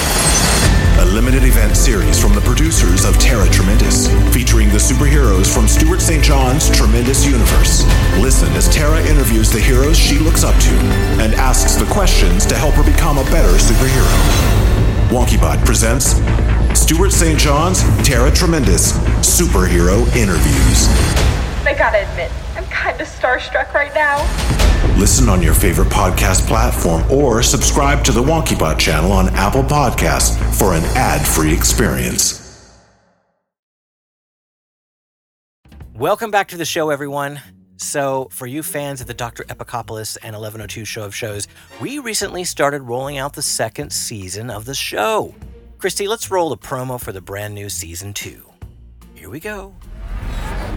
A 1.01 1.05
limited 1.05 1.45
event 1.45 1.77
series 1.77 2.21
from 2.21 2.35
the 2.35 2.41
producers 2.43 3.05
of 3.05 3.19
Tara 3.19 3.49
Tremendous, 3.49 4.09
featuring 4.33 4.69
the 4.69 4.79
superheroes 4.79 5.53
from 5.53 5.67
Stewart 5.67 6.01
St. 6.01 6.23
John's 6.23 6.71
Tremendous 6.71 7.25
Universe. 7.25 7.85
Listen 8.19 8.53
as 8.53 8.69
Tara 8.69 9.01
interviews 9.07 9.51
the 9.51 9.61
heroes 9.61 9.99
she 9.99 10.19
looks 10.19 10.45
up 10.45 10.55
to 10.63 10.71
and 11.21 11.35
asks 11.35 11.75
the 11.75 11.87
questions 11.87 12.47
to 12.47 12.57
help 12.57 12.75
her 12.75 12.85
become 12.85 13.19
a 13.19 13.25
better 13.25 13.57
superhero. 13.59 14.63
WonkyBot 15.11 15.65
presents 15.65 16.15
Stewart 16.79 17.13
St. 17.13 17.39
John's 17.39 17.83
Tara 18.07 18.31
Tremendous 18.31 18.93
Superhero 19.21 20.07
Interviews. 20.15 20.89
I 21.67 21.75
gotta 21.77 22.09
admit, 22.09 22.31
I'm 22.83 22.97
kinda 22.97 23.05
starstruck 23.05 23.73
right 23.75 23.95
now. 23.95 24.19
Listen 24.99 25.29
on 25.29 25.41
your 25.41 25.55
favorite 25.55 25.89
podcast 25.89 26.49
platform 26.49 27.09
or 27.13 27.41
subscribe 27.41 28.03
to 28.03 28.11
the 28.11 28.21
WonkyBot 28.21 28.77
channel 28.77 29.13
on 29.13 29.29
Apple 29.37 29.63
Podcasts 29.63 30.37
for 30.59 30.75
an 30.75 30.83
ad-free 30.97 31.53
experience. 31.55 32.41
Welcome 35.95 36.33
back 36.33 36.49
to 36.49 36.57
the 36.57 36.65
show, 36.65 36.91
everyone. 36.91 37.41
So, 37.77 38.29
for 38.33 38.49
you 38.49 38.65
fans 38.65 39.01
of 39.01 39.07
the 39.07 39.15
Dr. 39.15 39.45
Epicopolis 39.45 40.17
and 40.21 40.35
1102 40.35 40.85
show 40.85 41.05
of 41.05 41.15
shows, 41.15 41.47
we 41.81 42.01
recently 42.01 42.43
started 42.43 42.83
rolling 42.83 43.17
out 43.17 43.35
the 43.35 43.43
second 43.43 43.93
season 43.93 44.51
of 44.51 44.65
the 44.65 44.75
show. 44.75 45.37
Christy, 45.79 46.09
let's 46.09 46.33
roll 46.33 46.51
the 46.51 46.59
promo 46.59 47.01
for 47.01 47.13
the 47.13 47.21
brand 47.21 47.55
new 47.55 47.69
season 47.69 48.13
two. 48.13 48.51
Here 49.15 49.31
we 49.31 49.39
go. 49.39 49.73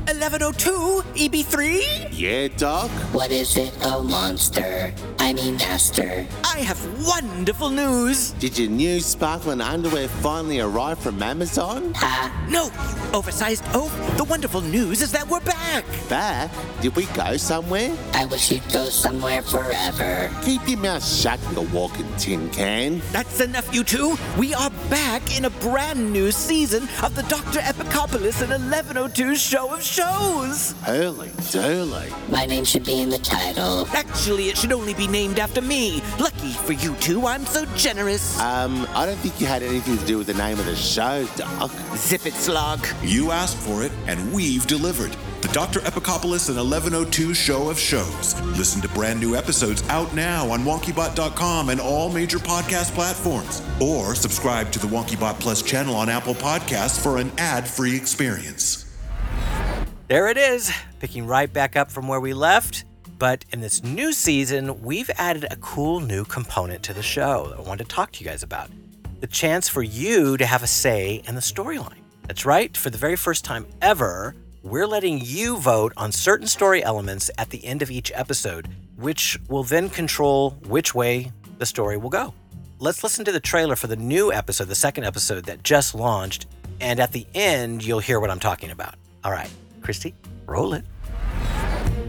1102 0.04 1.04
EB3? 1.16 2.10
Yeah, 2.12 2.48
Doc? 2.58 2.90
What 3.14 3.32
is 3.32 3.58
it, 3.58 3.74
oh 3.84 4.04
monster? 4.04 4.94
I 5.20 5.34
mean, 5.34 5.56
master. 5.58 6.28
I 6.44 6.60
have 6.60 6.80
wonderful 7.06 7.70
news. 7.70 8.32
Did 8.34 8.58
your 8.58 8.70
new 8.70 9.00
sparkling 9.00 9.62
underwear 9.62 10.08
finally 10.08 10.60
arrive 10.60 11.00
from 11.00 11.22
Amazon? 11.24 11.94
Ha! 11.96 12.48
No, 12.50 12.66
you 12.66 13.18
oversized 13.18 13.64
oaf. 13.74 13.92
The 14.18 14.24
wonderful 14.26 14.62
news 14.62 15.02
is 15.02 15.12
that 15.14 15.28
we're 15.28 15.40
back. 15.40 15.86
Back? 16.10 16.52
Did 16.82 16.96
we 16.96 17.06
go 17.08 17.38
somewhere? 17.38 17.96
I 18.14 18.26
wish 18.26 18.52
you'd 18.52 18.68
go 18.72 18.86
somewhere 18.86 19.42
forever. 19.42 20.30
Keep 20.44 20.68
your 20.68 20.80
mouth 20.80 21.06
shut, 21.06 21.40
you 21.54 21.62
walking 21.74 22.08
tin 22.18 22.50
can. 22.52 23.02
That's 23.12 23.40
enough, 23.42 23.74
you 23.74 23.84
two. 23.84 24.18
We 24.38 24.54
are 24.54 24.70
back 24.90 25.38
in 25.38 25.46
a 25.46 25.50
brand 25.50 26.14
new 26.14 26.32
season 26.32 26.84
of 27.02 27.16
the 27.16 27.24
Dr. 27.24 27.60
Epicopolis 27.60 28.42
and 28.42 28.52
1102 28.52 29.36
show 29.36 29.74
of 29.74 29.82
shows. 29.86 30.72
Holy 30.84 31.32
doly. 31.52 32.10
My 32.30 32.46
name 32.46 32.66
should 32.66 32.84
be 32.84 33.02
in 33.02 33.10
the 33.10 33.20
title. 33.20 33.88
Actually, 33.94 34.50
it 34.50 34.58
should 34.58 34.74
only 34.74 34.94
be 34.94 35.08
named 35.08 35.40
after 35.40 35.62
me. 35.62 36.02
Lucky 36.20 36.52
for 36.52 36.74
you 36.74 36.96
two, 36.96 37.28
I'm 37.28 37.46
so 37.46 37.66
generous. 37.76 38.40
Um, 38.40 38.88
I 38.96 39.06
don't 39.06 39.18
think 39.18 39.40
you 39.40 39.48
had 39.48 39.64
anything 39.64 39.98
to 39.98 40.06
do 40.06 40.18
with 40.18 40.28
the 40.28 40.34
name 40.34 40.60
of 40.60 40.66
the 40.66 40.76
show, 40.76 41.28
Doc. 41.36 41.72
Zip 41.96 42.26
it, 42.26 42.34
Slog. 42.34 42.86
You 43.04 43.32
asked 43.32 43.58
for 43.58 43.84
it, 43.84 43.92
and 44.08 44.34
we've 44.34 44.66
delivered. 44.66 45.16
The 45.42 45.50
Dr. 45.50 45.80
Epicopolis 45.82 46.50
and 46.50 46.58
1102 46.58 47.36
show 47.36 47.70
of 47.70 47.78
shows. 47.78 48.40
Listen 48.58 48.82
to 48.82 48.90
brand 48.90 49.20
new 49.20 49.36
episodes 49.36 49.84
out 49.90 50.16
now 50.16 50.50
on 50.50 50.62
WonkyBot.com 50.62 51.70
and 51.70 51.80
all 51.80 52.12
major 52.12 52.40
podcast 52.40 52.96
platforms. 52.96 53.62
Or 53.80 54.16
subscribe 54.16 54.72
to 54.72 54.80
the 54.80 54.88
WonkyBot 54.88 55.40
Plus 55.40 55.62
channel 55.62 55.96
on 55.96 56.10
Apple 56.10 56.34
Podcasts 56.34 57.02
for 57.02 57.18
an 57.18 57.32
ad-free 57.38 57.96
experience. 57.96 58.85
There 60.08 60.28
it 60.28 60.38
is, 60.38 60.72
picking 61.00 61.26
right 61.26 61.52
back 61.52 61.76
up 61.76 61.90
from 61.90 62.08
where 62.08 62.20
we 62.20 62.36
left. 62.36 62.86
But 63.18 63.44
in 63.52 63.60
this 63.60 63.84
new 63.84 64.14
season, 64.14 64.84
we've 64.84 65.10
added 65.18 65.48
a 65.50 65.56
cool 65.56 66.00
new 66.00 66.26
component 66.26 66.84
to 66.84 66.94
the 66.94 67.02
show 67.02 67.48
that 67.48 67.58
I 67.58 67.62
wanted 67.62 67.90
to 67.90 67.96
talk 67.96 68.12
to 68.12 68.24
you 68.24 68.30
guys 68.30 68.44
about 68.44 68.70
the 69.22 69.26
chance 69.26 69.68
for 69.68 69.82
you 69.82 70.38
to 70.38 70.46
have 70.46 70.62
a 70.62 70.68
say 70.68 71.24
in 71.28 71.34
the 71.34 71.42
storyline. 71.42 71.98
That's 72.28 72.46
right, 72.46 72.78
for 72.78 72.92
the 72.92 73.00
very 73.00 73.16
first 73.16 73.44
time 73.44 73.66
ever, 73.82 74.36
we're 74.62 74.86
letting 74.86 75.22
you 75.24 75.58
vote 75.58 75.92
on 75.98 76.12
certain 76.12 76.46
story 76.46 76.84
elements 76.84 77.32
at 77.40 77.50
the 77.50 77.66
end 77.66 77.82
of 77.82 77.90
each 77.90 78.12
episode, 78.14 78.68
which 78.98 79.40
will 79.50 79.64
then 79.64 79.90
control 79.90 80.52
which 80.68 80.94
way 80.94 81.32
the 81.58 81.66
story 81.66 81.98
will 81.98 82.12
go. 82.12 82.32
Let's 82.78 83.02
listen 83.02 83.26
to 83.26 83.32
the 83.32 83.40
trailer 83.40 83.76
for 83.76 83.88
the 83.88 83.96
new 83.96 84.32
episode, 84.32 84.68
the 84.68 84.76
second 84.76 85.06
episode 85.06 85.46
that 85.46 85.64
just 85.64 85.96
launched, 85.96 86.46
and 86.80 87.00
at 87.00 87.12
the 87.12 87.26
end, 87.34 87.84
you'll 87.84 88.00
hear 88.00 88.20
what 88.20 88.30
I'm 88.30 88.40
talking 88.40 88.70
about. 88.70 88.96
All 89.24 89.32
right, 89.32 89.50
Christy, 89.86 90.16
roll 90.48 90.74
it. 90.74 90.84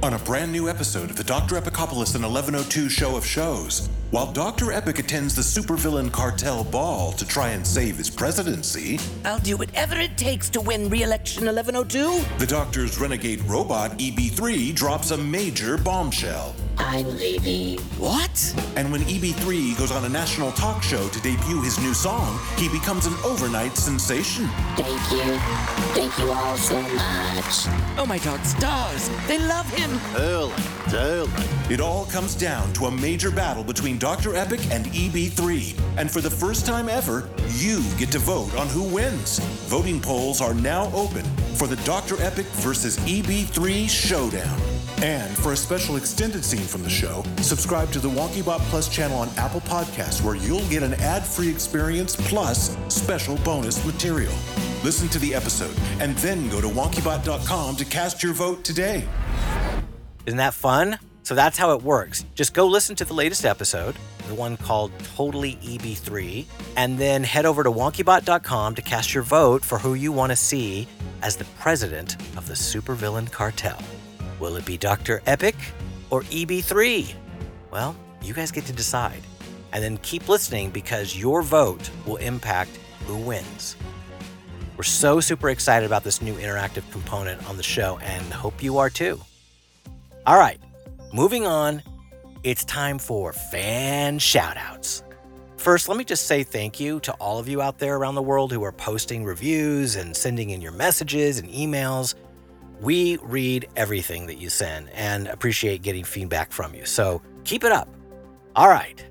On 0.02 0.14
a 0.14 0.18
brand 0.20 0.50
new 0.50 0.66
episode 0.66 1.10
of 1.10 1.16
the 1.16 1.24
Dr. 1.24 1.56
Epicopolis 1.56 2.14
and 2.14 2.24
1102 2.24 2.88
show 2.88 3.18
of 3.18 3.26
shows, 3.26 3.90
while 4.10 4.32
Dr. 4.32 4.72
Epic 4.72 4.98
attends 4.98 5.34
the 5.34 5.42
supervillain 5.42 6.10
cartel 6.10 6.64
ball 6.64 7.12
to 7.12 7.26
try 7.26 7.50
and 7.50 7.66
save 7.66 7.98
his 7.98 8.08
presidency, 8.08 8.98
I'll 9.26 9.40
do 9.40 9.58
whatever 9.58 9.94
it 9.94 10.16
takes 10.16 10.48
to 10.50 10.60
win 10.62 10.88
re 10.88 11.02
election 11.02 11.44
1102. 11.44 12.38
the 12.38 12.46
Doctor's 12.46 12.98
renegade 12.98 13.42
robot 13.42 13.98
EB3 13.98 14.74
drops 14.74 15.10
a 15.10 15.18
major 15.18 15.76
bombshell. 15.76 16.54
I'm 16.78 17.16
leaving. 17.16 17.78
What? 17.98 18.54
And 18.76 18.92
when 18.92 19.02
EB3 19.02 19.78
goes 19.78 19.90
on 19.90 20.04
a 20.04 20.08
national 20.08 20.52
talk 20.52 20.82
show 20.82 21.08
to 21.08 21.20
debut 21.20 21.62
his 21.62 21.78
new 21.78 21.94
song, 21.94 22.38
he 22.56 22.68
becomes 22.68 23.06
an 23.06 23.14
overnight 23.24 23.76
sensation. 23.76 24.46
Thank 24.76 25.00
you. 25.12 25.38
Thank 25.94 26.18
you 26.18 26.30
all 26.30 26.56
so 26.56 26.80
much. 26.80 27.98
Oh, 27.98 28.04
my 28.06 28.18
god, 28.18 28.44
stars. 28.44 29.08
They 29.26 29.38
love 29.38 29.68
him. 29.70 29.98
Early, 30.16 30.52
early. 30.92 31.30
It 31.68 31.80
all 31.80 32.04
comes 32.06 32.34
down 32.34 32.72
to 32.74 32.86
a 32.86 32.90
major 32.90 33.30
battle 33.30 33.64
between 33.64 33.98
Dr. 33.98 34.36
Epic 34.36 34.60
and 34.70 34.86
EB3. 34.86 35.98
And 35.98 36.10
for 36.10 36.20
the 36.20 36.30
first 36.30 36.66
time 36.66 36.88
ever, 36.88 37.28
you 37.54 37.82
get 37.98 38.12
to 38.12 38.18
vote 38.18 38.54
on 38.56 38.68
who 38.68 38.82
wins. 38.82 39.38
Voting 39.68 40.00
polls 40.00 40.40
are 40.40 40.54
now 40.54 40.90
open 40.92 41.24
for 41.56 41.66
the 41.66 41.76
Dr. 41.84 42.20
Epic 42.22 42.46
versus 42.46 42.98
EB3 42.98 43.88
showdown. 43.88 44.75
And 45.02 45.36
for 45.36 45.52
a 45.52 45.56
special 45.56 45.96
extended 45.96 46.44
scene 46.44 46.66
from 46.66 46.82
the 46.82 46.90
show, 46.90 47.22
subscribe 47.42 47.90
to 47.92 47.98
the 47.98 48.08
WonkyBot 48.08 48.60
Plus 48.70 48.88
channel 48.88 49.18
on 49.18 49.28
Apple 49.36 49.60
Podcasts, 49.60 50.22
where 50.22 50.36
you'll 50.36 50.66
get 50.68 50.82
an 50.82 50.94
ad 50.94 51.22
free 51.22 51.50
experience 51.50 52.16
plus 52.16 52.76
special 52.88 53.36
bonus 53.38 53.84
material. 53.84 54.32
Listen 54.82 55.08
to 55.08 55.18
the 55.18 55.34
episode 55.34 55.76
and 56.00 56.16
then 56.18 56.48
go 56.48 56.60
to 56.60 56.68
wonkybot.com 56.68 57.76
to 57.76 57.84
cast 57.84 58.22
your 58.22 58.32
vote 58.32 58.64
today. 58.64 59.06
Isn't 60.24 60.38
that 60.38 60.54
fun? 60.54 60.98
So 61.24 61.34
that's 61.34 61.58
how 61.58 61.72
it 61.72 61.82
works. 61.82 62.24
Just 62.34 62.54
go 62.54 62.66
listen 62.66 62.94
to 62.96 63.04
the 63.04 63.12
latest 63.12 63.44
episode, 63.44 63.96
the 64.28 64.34
one 64.34 64.56
called 64.56 64.92
Totally 65.16 65.56
EB3, 65.56 66.46
and 66.76 66.98
then 66.98 67.24
head 67.24 67.44
over 67.44 67.64
to 67.64 67.70
wonkybot.com 67.70 68.76
to 68.76 68.82
cast 68.82 69.12
your 69.12 69.24
vote 69.24 69.64
for 69.64 69.78
who 69.78 69.94
you 69.94 70.12
want 70.12 70.30
to 70.30 70.36
see 70.36 70.86
as 71.22 71.36
the 71.36 71.44
president 71.58 72.14
of 72.36 72.46
the 72.46 72.54
supervillain 72.54 73.30
cartel. 73.30 73.78
Will 74.38 74.56
it 74.56 74.64
be 74.64 74.76
Dr. 74.76 75.22
Epic 75.26 75.54
or 76.10 76.22
EB3? 76.22 77.14
Well, 77.70 77.96
you 78.22 78.34
guys 78.34 78.50
get 78.50 78.66
to 78.66 78.72
decide. 78.72 79.22
And 79.72 79.82
then 79.82 79.98
keep 79.98 80.28
listening 80.28 80.70
because 80.70 81.16
your 81.16 81.42
vote 81.42 81.90
will 82.06 82.16
impact 82.16 82.78
who 83.06 83.16
wins. 83.16 83.76
We're 84.76 84.84
so 84.84 85.20
super 85.20 85.48
excited 85.50 85.86
about 85.86 86.04
this 86.04 86.20
new 86.20 86.34
interactive 86.34 86.90
component 86.92 87.48
on 87.48 87.56
the 87.56 87.62
show 87.62 87.98
and 88.02 88.24
hope 88.32 88.62
you 88.62 88.78
are 88.78 88.90
too. 88.90 89.20
All 90.26 90.38
right, 90.38 90.60
moving 91.12 91.46
on, 91.46 91.82
it's 92.42 92.64
time 92.64 92.98
for 92.98 93.32
fan 93.32 94.18
shoutouts. 94.18 95.02
First, 95.56 95.88
let 95.88 95.96
me 95.96 96.04
just 96.04 96.26
say 96.26 96.42
thank 96.42 96.78
you 96.78 97.00
to 97.00 97.12
all 97.14 97.38
of 97.38 97.48
you 97.48 97.62
out 97.62 97.78
there 97.78 97.96
around 97.96 98.14
the 98.14 98.22
world 98.22 98.52
who 98.52 98.62
are 98.62 98.72
posting 98.72 99.24
reviews 99.24 99.96
and 99.96 100.14
sending 100.14 100.50
in 100.50 100.60
your 100.60 100.72
messages 100.72 101.38
and 101.38 101.48
emails. 101.50 102.14
We 102.80 103.18
read 103.22 103.68
everything 103.76 104.26
that 104.26 104.36
you 104.36 104.50
send 104.50 104.90
and 104.90 105.28
appreciate 105.28 105.80
getting 105.82 106.04
feedback 106.04 106.52
from 106.52 106.74
you. 106.74 106.84
So 106.84 107.22
keep 107.44 107.64
it 107.64 107.72
up. 107.72 107.88
All 108.54 108.68
right, 108.68 109.02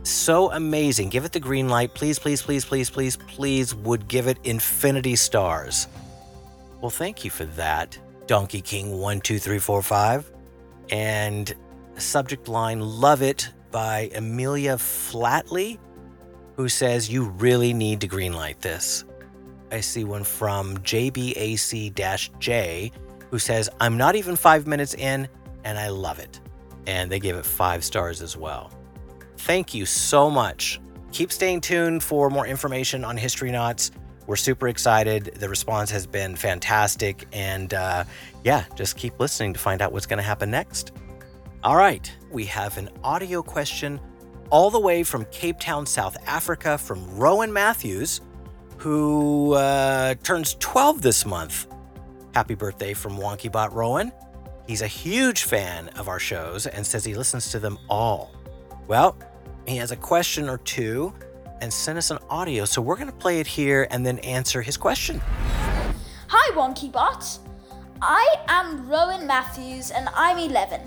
So 0.03 0.51
amazing. 0.51 1.09
Give 1.09 1.25
it 1.25 1.31
the 1.31 1.39
green 1.39 1.67
light. 1.67 1.95
Please, 1.95 2.19
please, 2.19 2.41
please, 2.41 2.63
please, 2.63 2.91
please, 2.91 3.17
please 3.17 3.73
would 3.73 4.07
give 4.07 4.27
it 4.27 4.37
infinity 4.43 5.15
stars. 5.15 5.87
Well, 6.81 6.91
thank 6.91 7.23
you 7.23 7.31
for 7.31 7.45
that, 7.45 7.97
Donkey 8.27 8.61
King 8.61 8.91
12345. 8.91 10.31
And 10.91 11.53
subject 11.97 12.47
line 12.47 12.79
Love 12.79 13.21
It 13.21 13.49
by 13.71 14.11
Amelia 14.15 14.75
Flatley, 14.75 15.79
who 16.55 16.69
says, 16.69 17.11
You 17.11 17.25
really 17.25 17.73
need 17.73 18.01
to 18.01 18.07
greenlight 18.07 18.59
this. 18.59 19.05
I 19.71 19.81
see 19.81 20.03
one 20.03 20.23
from 20.23 20.77
JBAC 20.77 22.39
J, 22.39 22.91
who 23.31 23.39
says, 23.39 23.69
I'm 23.79 23.97
not 23.97 24.15
even 24.15 24.35
five 24.35 24.67
minutes 24.67 24.93
in 24.93 25.27
and 25.63 25.77
I 25.77 25.89
love 25.89 26.19
it. 26.19 26.39
And 26.87 27.11
they 27.11 27.19
gave 27.19 27.35
it 27.35 27.45
five 27.45 27.83
stars 27.83 28.21
as 28.21 28.37
well. 28.37 28.71
Thank 29.37 29.73
you 29.73 29.85
so 29.85 30.29
much. 30.29 30.79
Keep 31.11 31.31
staying 31.31 31.61
tuned 31.61 32.03
for 32.03 32.29
more 32.29 32.45
information 32.45 33.03
on 33.03 33.17
History 33.17 33.51
Knots. 33.51 33.91
We're 34.27 34.35
super 34.35 34.67
excited. 34.67 35.25
The 35.35 35.49
response 35.49 35.91
has 35.91 36.07
been 36.07 36.35
fantastic. 36.35 37.27
And 37.31 37.73
uh, 37.73 38.05
yeah, 38.43 38.65
just 38.75 38.97
keep 38.97 39.19
listening 39.19 39.53
to 39.53 39.59
find 39.59 39.81
out 39.81 39.91
what's 39.91 40.05
going 40.05 40.17
to 40.17 40.23
happen 40.23 40.49
next. 40.49 40.91
All 41.63 41.75
right, 41.75 42.11
we 42.31 42.45
have 42.45 42.77
an 42.77 42.89
audio 43.03 43.41
question 43.41 43.99
all 44.49 44.69
the 44.69 44.79
way 44.79 45.03
from 45.03 45.25
Cape 45.25 45.59
Town, 45.59 45.85
South 45.85 46.15
Africa, 46.27 46.77
from 46.77 47.17
Rowan 47.17 47.51
Matthews, 47.51 48.21
who 48.77 49.53
uh, 49.53 50.15
turns 50.21 50.55
12 50.59 51.01
this 51.01 51.25
month. 51.25 51.67
Happy 52.35 52.53
birthday 52.53 52.93
from 52.93 53.17
WonkyBot 53.17 53.73
Rowan. 53.73 54.11
He's 54.67 54.81
a 54.81 54.87
huge 54.87 55.43
fan 55.43 55.89
of 55.89 56.07
our 56.07 56.19
shows 56.19 56.67
and 56.67 56.85
says 56.85 57.05
he 57.05 57.15
listens 57.15 57.51
to 57.51 57.59
them 57.59 57.79
all. 57.89 58.31
Well, 58.87 59.17
he 59.67 59.77
has 59.77 59.91
a 59.91 59.95
question 59.95 60.49
or 60.49 60.57
two 60.59 61.13
and 61.61 61.71
sent 61.71 61.97
us 61.97 62.11
an 62.11 62.19
audio, 62.29 62.65
so 62.65 62.81
we're 62.81 62.95
going 62.95 63.11
to 63.11 63.15
play 63.15 63.39
it 63.39 63.47
here 63.47 63.87
and 63.91 64.05
then 64.05 64.19
answer 64.19 64.61
his 64.61 64.77
question. 64.77 65.21
Hi, 66.27 66.55
WonkyBot. 66.55 67.39
I 68.01 68.35
am 68.47 68.89
Rowan 68.89 69.25
Matthews 69.25 69.91
and 69.91 70.09
I'm 70.15 70.37
11. 70.37 70.81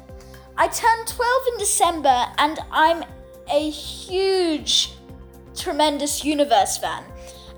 I 0.56 0.68
turned 0.68 1.08
12 1.08 1.42
in 1.52 1.58
December 1.58 2.26
and 2.38 2.58
I'm 2.70 3.04
a 3.50 3.70
huge 3.70 4.92
Tremendous 5.56 6.24
Universe 6.24 6.78
fan. 6.78 7.04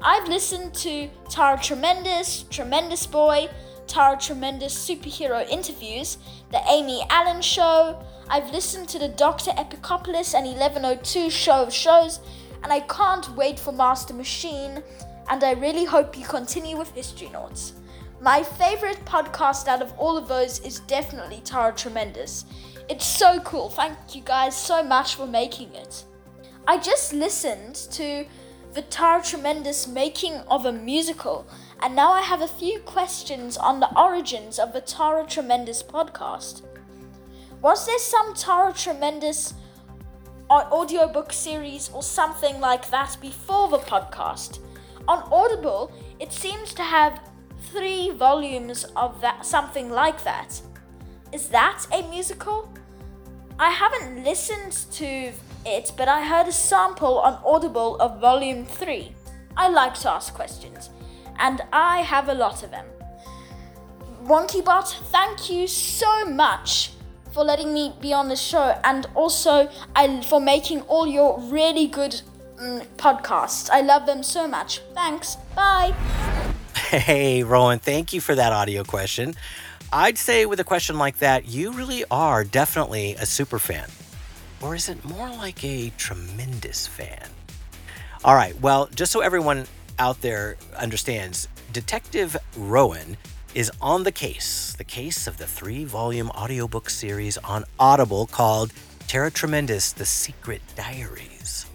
I've 0.03 0.29
listened 0.29 0.73
to 0.75 1.11
Tara 1.29 1.59
Tremendous, 1.61 2.45
Tremendous 2.45 3.07
Boy, 3.07 3.49
Tara 3.87 4.17
Tremendous 4.19 4.75
superhero 4.75 5.47
interviews, 5.49 6.19
The 6.53 6.61
Amy 6.69 7.05
Allen 7.11 7.43
Show. 7.43 8.03
I've 8.29 8.51
listened 8.51 8.89
to 8.91 8.99
the 8.99 9.09
Dr. 9.09 9.51
Epicopoulos 9.51 10.35
and 10.35 10.47
1102 10.47 11.29
show 11.29 11.65
of 11.65 11.73
shows, 11.73 12.21
and 12.63 12.73
I 12.73 12.81
can't 12.81 13.37
wait 13.37 13.59
for 13.59 13.73
Master 13.73 14.15
Machine. 14.15 14.83
And 15.29 15.45
I 15.45 15.53
really 15.53 15.85
hope 15.85 16.19
you 16.19 16.25
continue 16.27 16.77
with 16.77 16.95
History 16.95 17.29
Notes. 17.29 17.75
My 18.21 18.43
favorite 18.43 19.05
podcast 19.05 19.69
out 19.69 19.81
of 19.81 19.93
all 19.97 20.19
of 20.19 20.29
those 20.29 20.59
is 20.61 20.81
definitely 20.81 21.41
Tara 21.45 21.73
Tremendous. 21.73 22.45
It's 22.89 23.07
so 23.07 23.39
cool. 23.41 23.71
Thank 23.71 23.97
you 24.15 24.23
guys 24.23 24.57
so 24.57 24.83
much 24.83 25.15
for 25.15 25.27
making 25.27 25.73
it. 25.75 26.05
I 26.67 26.79
just 26.79 27.13
listened 27.13 27.77
to 27.93 28.27
the 28.75 28.83
Tara 28.83 29.23
Tremendous 29.23 29.87
making 29.89 30.35
of 30.49 30.67
a 30.67 30.73
musical, 30.73 31.47
and 31.81 31.97
now 31.97 32.13
I 32.13 32.21
have 32.21 32.43
a 32.43 32.49
few 32.49 32.79
questions 32.81 33.57
on 33.57 33.81
the 33.81 33.99
origins 33.99 34.59
of 34.59 34.73
the 34.73 34.81
Tara 34.81 35.27
Tremendous 35.27 35.83
podcast. 35.83 36.63
Was 37.63 37.87
there 37.87 37.99
some 37.99 38.35
Tara 38.35 38.73
Tremendous 38.73 39.55
audiobook 40.51 41.33
series 41.33 41.91
or 41.91 42.03
something 42.03 42.61
like 42.61 42.91
that 42.91 43.17
before 43.21 43.69
the 43.69 43.79
podcast? 43.79 44.59
On 45.07 45.23
Audible, 45.33 45.93
it 46.19 46.33
seems 46.33 46.75
to 46.75 46.83
have 46.83 47.21
three 47.73 48.11
volumes 48.11 48.85
of 48.97 49.21
that 49.21 49.47
something 49.47 49.91
like 49.91 50.25
that. 50.25 50.61
Is 51.33 51.49
that 51.49 51.87
a 51.93 52.03
musical? 52.11 52.73
I 53.59 53.71
haven't 53.71 54.25
listened 54.25 54.73
to 54.93 55.33
it, 55.67 55.93
but 55.97 56.09
I 56.09 56.25
heard 56.25 56.49
a 56.49 56.53
sample 56.53 57.19
on 57.19 57.39
Audible 57.45 57.97
of 58.01 58.21
volume 58.21 58.65
3. 58.65 59.15
I 59.57 59.69
like 59.69 59.95
to 60.01 60.11
ask 60.11 60.33
questions, 60.35 60.91
and 61.39 61.61
I 61.73 61.99
have 61.99 62.29
a 62.29 62.35
lot 62.35 62.63
of 62.63 62.71
them. 62.71 62.87
WonkyBot, 64.25 64.95
thank 65.11 65.51
you 65.51 65.67
so 65.67 66.25
much 66.25 66.93
for 67.33 67.45
letting 67.45 67.73
me 67.73 67.93
be 68.01 68.13
on 68.13 68.29
the 68.29 68.37
show 68.37 68.79
and 68.85 69.07
also 69.15 69.69
I, 69.95 70.23
for 70.23 70.41
making 70.41 70.83
all 70.83 71.07
your 71.07 71.41
really 71.41 71.87
good 71.87 72.23
mm, 72.57 72.87
podcasts. 72.97 73.71
I 73.71 73.81
love 73.81 74.07
them 74.07 74.23
so 74.23 74.47
much. 74.49 74.81
Thanks. 74.95 75.37
Bye. 75.55 75.95
Hey, 76.75 77.45
Rowan, 77.45 77.79
thank 77.79 78.13
you 78.13 78.21
for 78.21 78.35
that 78.35 78.53
audio 78.53 78.83
question. 78.83 79.35
I'd 79.93 80.19
say 80.19 80.47
with 80.47 80.61
a 80.61 80.65
question 80.65 80.99
like 80.99 81.19
that, 81.19 81.49
you 81.49 81.73
really 81.73 82.05
are 82.11 82.45
definitely 82.45 83.15
a 83.15 83.27
super 83.27 83.59
fan. 83.59 83.89
Or 84.61 84.75
is 84.75 84.89
it 84.89 85.05
more 85.05 85.29
like 85.29 85.65
a 85.65 85.91
tremendous 85.97 86.87
fan? 86.87 87.29
All 88.25 88.35
right, 88.35 88.61
well, 88.61 88.89
just 88.95 89.11
so 89.11 89.21
everyone 89.21 89.67
out 89.99 90.21
there 90.21 90.57
understands, 90.77 91.49
Detective 91.73 92.37
Rowan 92.57 93.17
is 93.55 93.71
on 93.81 94.05
the 94.05 94.13
case, 94.13 94.75
the 94.79 94.85
case 94.85 95.27
of 95.27 95.37
the 95.37 95.47
three 95.47 95.85
volume 95.85 96.31
audiobook 96.31 96.89
series 96.89 97.37
on 97.39 97.65
Audible 97.79 98.27
called 98.27 98.73
Tara 99.09 99.31
Tremendous 99.31 99.93
The 99.93 100.05
Secret 100.05 100.63
Diaries. 100.77 101.67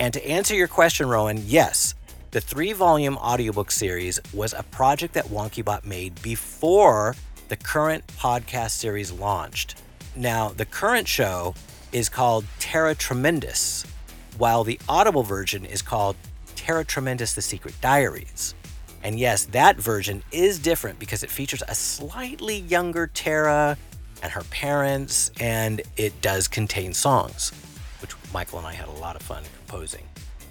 And 0.00 0.12
to 0.14 0.26
answer 0.26 0.54
your 0.54 0.66
question, 0.66 1.08
Rowan, 1.08 1.42
yes, 1.46 1.94
the 2.32 2.40
three 2.40 2.72
volume 2.72 3.16
audiobook 3.18 3.70
series 3.70 4.18
was 4.34 4.52
a 4.52 4.64
project 4.64 5.14
that 5.14 5.26
WonkyBot 5.26 5.84
made 5.84 6.20
before 6.22 7.14
the 7.48 7.56
current 7.56 8.04
podcast 8.08 8.70
series 8.70 9.12
launched. 9.12 9.80
Now, 10.16 10.48
the 10.48 10.66
current 10.66 11.06
show 11.06 11.54
is 11.92 12.08
called 12.08 12.44
Tara 12.58 12.96
Tremendous, 12.96 13.86
while 14.38 14.64
the 14.64 14.80
Audible 14.88 15.22
version 15.22 15.64
is 15.64 15.82
called 15.82 16.16
Tara 16.56 16.84
Tremendous 16.84 17.34
The 17.34 17.42
Secret 17.42 17.80
Diaries. 17.80 18.55
And 19.06 19.20
yes, 19.20 19.44
that 19.52 19.76
version 19.76 20.24
is 20.32 20.58
different 20.58 20.98
because 20.98 21.22
it 21.22 21.30
features 21.30 21.62
a 21.68 21.76
slightly 21.76 22.58
younger 22.58 23.06
Tara 23.06 23.78
and 24.20 24.32
her 24.32 24.42
parents, 24.50 25.30
and 25.38 25.80
it 25.96 26.20
does 26.22 26.48
contain 26.48 26.92
songs, 26.92 27.52
which 28.00 28.10
Michael 28.34 28.58
and 28.58 28.66
I 28.66 28.72
had 28.72 28.88
a 28.88 28.98
lot 28.98 29.14
of 29.14 29.22
fun 29.22 29.44
composing. 29.58 30.02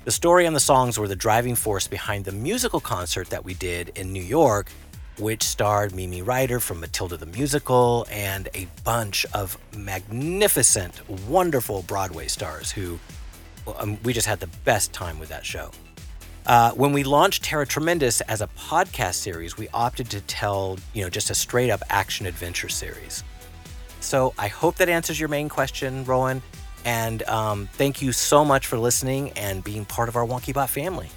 The 0.06 0.12
story 0.12 0.46
and 0.46 0.56
the 0.56 0.62
songs 0.62 0.98
were 0.98 1.10
the 1.10 1.18
driving 1.18 1.56
force 1.56 1.86
behind 1.86 2.24
the 2.24 2.32
musical 2.32 2.80
concert 2.80 3.30
that 3.30 3.44
we 3.44 3.56
did 3.56 3.92
in 3.96 4.14
New 4.14 4.24
York, 4.24 4.72
which 5.20 5.44
starred 5.44 5.94
Mimi 5.94 6.22
Ryder 6.22 6.62
from 6.62 6.80
Matilda 6.80 7.18
the 7.18 7.26
Musical 7.26 8.08
and 8.10 8.48
a 8.54 8.70
bunch 8.86 9.26
of 9.34 9.58
magnificent, 9.76 11.02
wonderful 11.28 11.82
Broadway 11.82 12.30
stars 12.30 12.72
who 12.72 13.00
um, 13.80 13.98
we 14.06 14.14
just 14.14 14.28
had 14.28 14.40
the 14.40 14.48
best 14.64 14.94
time 14.94 15.20
with 15.20 15.28
that 15.28 15.46
show. 15.46 15.72
Uh, 16.48 16.72
when 16.72 16.94
we 16.94 17.04
launched 17.04 17.44
Tara 17.44 17.66
Tremendous 17.66 18.22
as 18.22 18.42
a 18.42 18.48
podcast 18.48 19.16
series, 19.16 19.58
we 19.58 19.68
opted 19.70 20.10
to 20.12 20.22
tell, 20.22 20.78
you 20.94 21.04
know, 21.04 21.10
just 21.10 21.30
a 21.30 21.36
straight 21.36 21.72
up 21.72 21.82
action 21.90 22.28
adventure 22.28 22.70
series. 22.70 23.24
So 24.00 24.34
I 24.38 24.48
hope 24.48 24.76
that 24.76 24.88
answers 24.88 25.20
your 25.20 25.30
main 25.30 25.50
question, 25.50 26.06
Rowan. 26.06 26.44
And 26.84 27.24
um, 27.24 27.68
thank 27.74 28.02
you 28.02 28.12
so 28.12 28.46
much 28.46 28.68
for 28.68 28.78
listening 28.78 29.32
and 29.32 29.64
being 29.64 29.86
part 29.86 30.08
of 30.08 30.16
our 30.16 30.26
WonkyBot 30.26 30.70
family. 30.70 31.10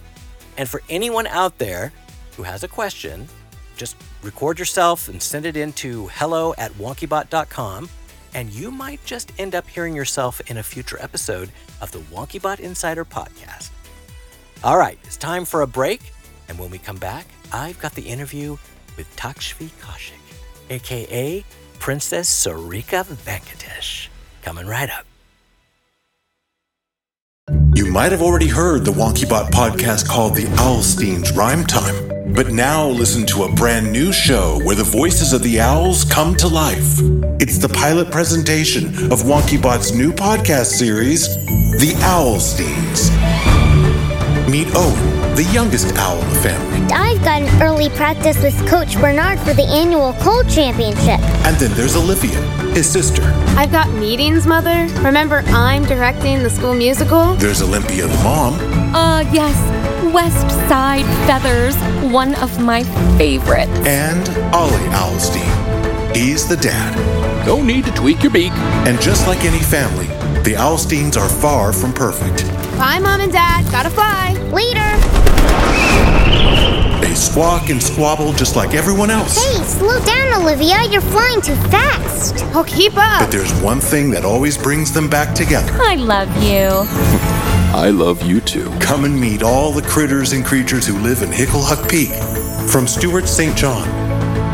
And 0.56 0.66
for 0.66 0.82
anyone 0.88 1.26
out 1.26 1.58
there 1.58 1.92
who 2.36 2.42
has 2.44 2.62
a 2.64 2.68
question, 2.68 3.28
just 3.76 3.96
record 4.22 4.58
yourself 4.58 5.08
and 5.08 5.22
send 5.22 5.44
it 5.44 5.56
in 5.58 5.74
to 5.74 6.08
hello 6.08 6.54
at 6.56 6.72
wonkybot.com. 6.72 7.90
and 8.34 8.50
you 8.50 8.70
might 8.70 9.02
just 9.04 9.32
end 9.38 9.54
up 9.54 9.66
hearing 9.66 9.94
yourself 9.94 10.40
in 10.50 10.58
a 10.58 10.62
future 10.62 10.98
episode 11.00 11.50
of 11.80 11.90
the 11.92 11.98
WonkyBot 11.98 12.60
Insider 12.60 13.04
podcast. 13.04 13.70
All 14.64 14.76
right, 14.76 14.98
it's 15.04 15.16
time 15.16 15.44
for 15.44 15.62
a 15.62 15.68
break, 15.68 16.12
and 16.48 16.58
when 16.58 16.68
we 16.68 16.78
come 16.78 16.96
back, 16.96 17.26
I've 17.52 17.78
got 17.78 17.92
the 17.92 18.02
interview 18.02 18.56
with 18.96 19.06
Takshvi 19.14 19.70
Kaushik, 19.80 20.18
aka 20.68 21.44
Princess 21.78 22.28
Sarika 22.28 23.04
Venkatesh, 23.04 24.08
coming 24.42 24.66
right 24.66 24.90
up. 24.90 25.06
You 27.76 27.86
might 27.86 28.10
have 28.10 28.20
already 28.20 28.48
heard 28.48 28.84
the 28.84 28.90
WonkyBot 28.90 29.50
podcast 29.50 30.08
called 30.08 30.34
The 30.34 30.46
Owlsteins 30.56 31.36
Rhyme 31.36 31.64
Time, 31.64 32.34
but 32.34 32.48
now 32.50 32.88
listen 32.88 33.24
to 33.26 33.44
a 33.44 33.52
brand 33.52 33.92
new 33.92 34.12
show 34.12 34.60
where 34.64 34.74
the 34.74 34.82
voices 34.82 35.32
of 35.32 35.44
the 35.44 35.60
owls 35.60 36.02
come 36.02 36.34
to 36.34 36.48
life. 36.48 36.98
It's 37.40 37.58
the 37.58 37.68
pilot 37.68 38.10
presentation 38.10 38.86
of 39.12 39.22
WonkyBot's 39.22 39.94
new 39.94 40.12
podcast 40.12 40.72
series, 40.72 41.28
The 41.78 41.94
Owlsteins. 42.00 43.67
Meet 44.48 44.68
Owen, 44.74 45.34
the 45.34 45.44
youngest 45.52 45.94
owl 45.96 46.18
in 46.22 46.28
the 46.30 46.40
family. 46.40 46.94
I've 46.94 47.22
got 47.22 47.42
an 47.42 47.62
early 47.62 47.90
practice 47.90 48.42
with 48.42 48.56
Coach 48.66 48.98
Bernard 48.98 49.38
for 49.40 49.52
the 49.52 49.64
annual 49.64 50.14
Cold 50.14 50.48
Championship. 50.48 51.20
And 51.44 51.54
then 51.58 51.70
there's 51.74 51.96
Olivia, 51.96 52.40
his 52.72 52.88
sister. 52.88 53.20
I've 53.58 53.70
got 53.70 53.90
meetings, 53.90 54.46
Mother. 54.46 54.87
Remember, 55.02 55.42
I'm 55.48 55.84
directing 55.84 56.42
the 56.42 56.48
school 56.48 56.72
musical? 56.72 57.34
There's 57.34 57.61
Olympia, 57.61 58.06
the 58.06 58.22
mom. 58.24 58.54
Uh, 58.94 59.20
yes. 59.32 59.54
West 60.14 60.48
Side 60.66 61.04
Feathers, 61.26 61.76
one 62.11 62.34
of 62.37 62.58
my 62.58 62.84
favorites. 63.18 63.70
And 63.84 64.26
Ollie 64.54 64.72
Owlstein. 64.94 66.16
He's 66.16 66.48
the 66.48 66.56
dad. 66.56 66.96
No 67.46 67.62
need 67.62 67.84
to 67.84 67.92
tweak 67.92 68.22
your 68.22 68.32
beak. 68.32 68.52
And 68.88 68.98
just 68.98 69.26
like 69.26 69.44
any 69.44 69.61
family, 69.61 70.06
the 70.42 70.54
Owlsteins 70.56 71.18
are 71.18 71.28
far 71.28 71.74
from 71.74 71.92
perfect. 71.92 72.44
Bye, 72.78 73.00
Mom 73.00 73.20
and 73.20 73.32
Dad. 73.32 73.68
Gotta 73.72 73.90
fly. 73.90 74.34
Later. 74.52 74.86
They 77.00 77.12
squawk 77.12 77.70
and 77.70 77.82
squabble 77.82 78.32
just 78.34 78.54
like 78.54 78.72
everyone 78.72 79.10
else. 79.10 79.36
Hey, 79.36 79.64
slow 79.64 79.98
down, 80.04 80.40
Olivia. 80.40 80.84
You're 80.88 81.00
flying 81.00 81.40
too 81.40 81.56
fast. 81.72 82.36
Oh, 82.54 82.64
keep 82.68 82.92
up. 82.96 83.22
But 83.22 83.32
there's 83.32 83.52
one 83.62 83.80
thing 83.80 84.10
that 84.12 84.24
always 84.24 84.56
brings 84.56 84.92
them 84.92 85.10
back 85.10 85.34
together. 85.34 85.76
I 85.82 85.96
love 85.96 86.28
you. 86.40 86.86
I 87.76 87.90
love 87.90 88.22
you 88.22 88.40
too. 88.40 88.70
Come 88.78 89.04
and 89.04 89.20
meet 89.20 89.42
all 89.42 89.72
the 89.72 89.82
critters 89.82 90.32
and 90.32 90.44
creatures 90.44 90.86
who 90.86 90.96
live 91.00 91.22
in 91.22 91.30
Hicklehuck 91.30 91.90
Peak. 91.90 92.10
From 92.70 92.86
Stewart 92.86 93.26
St. 93.26 93.56
John 93.56 93.88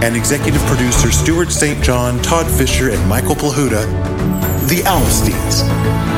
and 0.02 0.16
executive 0.16 0.62
producer 0.62 1.10
Stewart 1.12 1.52
St. 1.52 1.82
John, 1.84 2.22
Todd 2.22 2.50
Fisher, 2.50 2.88
and 2.88 3.06
Michael 3.06 3.34
Plahuta, 3.34 3.84
The 4.68 4.80
Owlsteins. 4.86 6.13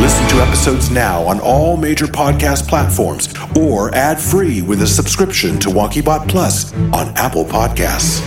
Listen 0.00 0.28
to 0.28 0.42
episodes 0.42 0.90
now 0.90 1.22
on 1.22 1.40
all 1.40 1.76
major 1.76 2.06
podcast 2.06 2.68
platforms 2.68 3.32
or 3.56 3.94
ad-free 3.94 4.62
with 4.62 4.82
a 4.82 4.86
subscription 4.86 5.58
to 5.58 5.68
WonkyBot 5.68 6.28
Plus 6.28 6.74
on 6.74 7.08
Apple 7.16 7.44
Podcasts. 7.44 8.20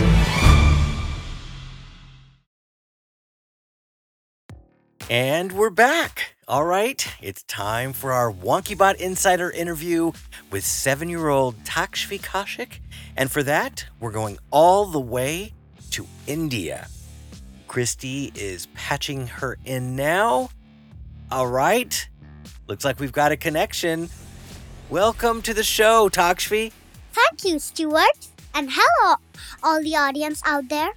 And 5.10 5.52
we're 5.52 5.70
back. 5.70 6.34
All 6.48 6.64
right, 6.64 7.06
it's 7.22 7.42
time 7.44 7.92
for 7.92 8.12
our 8.12 8.32
WonkyBot 8.32 8.96
Insider 8.96 9.50
interview 9.50 10.12
with 10.50 10.64
seven 10.64 11.08
year 11.08 11.28
old 11.28 11.56
Takshvi 11.64 12.20
Kaushik. 12.20 12.80
And 13.16 13.30
for 13.30 13.42
that, 13.44 13.86
we're 14.00 14.10
going 14.10 14.38
all 14.50 14.86
the 14.86 15.00
way 15.00 15.54
to 15.92 16.06
India. 16.26 16.88
Christy 17.68 18.32
is 18.34 18.66
patching 18.74 19.26
her 19.26 19.56
in 19.64 19.94
now. 19.94 20.48
All 21.30 21.46
right, 21.46 22.08
looks 22.68 22.84
like 22.84 23.00
we've 23.00 23.12
got 23.12 23.32
a 23.32 23.36
connection. 23.36 24.08
Welcome 24.90 25.42
to 25.42 25.54
the 25.54 25.64
show, 25.64 26.08
Takshvi. 26.08 26.70
Thank 27.12 27.44
you, 27.44 27.58
Stewart. 27.58 28.28
And 28.54 28.68
hello, 28.70 29.16
all 29.62 29.82
the 29.82 29.96
audience 29.96 30.42
out 30.44 30.68
there. 30.68 30.90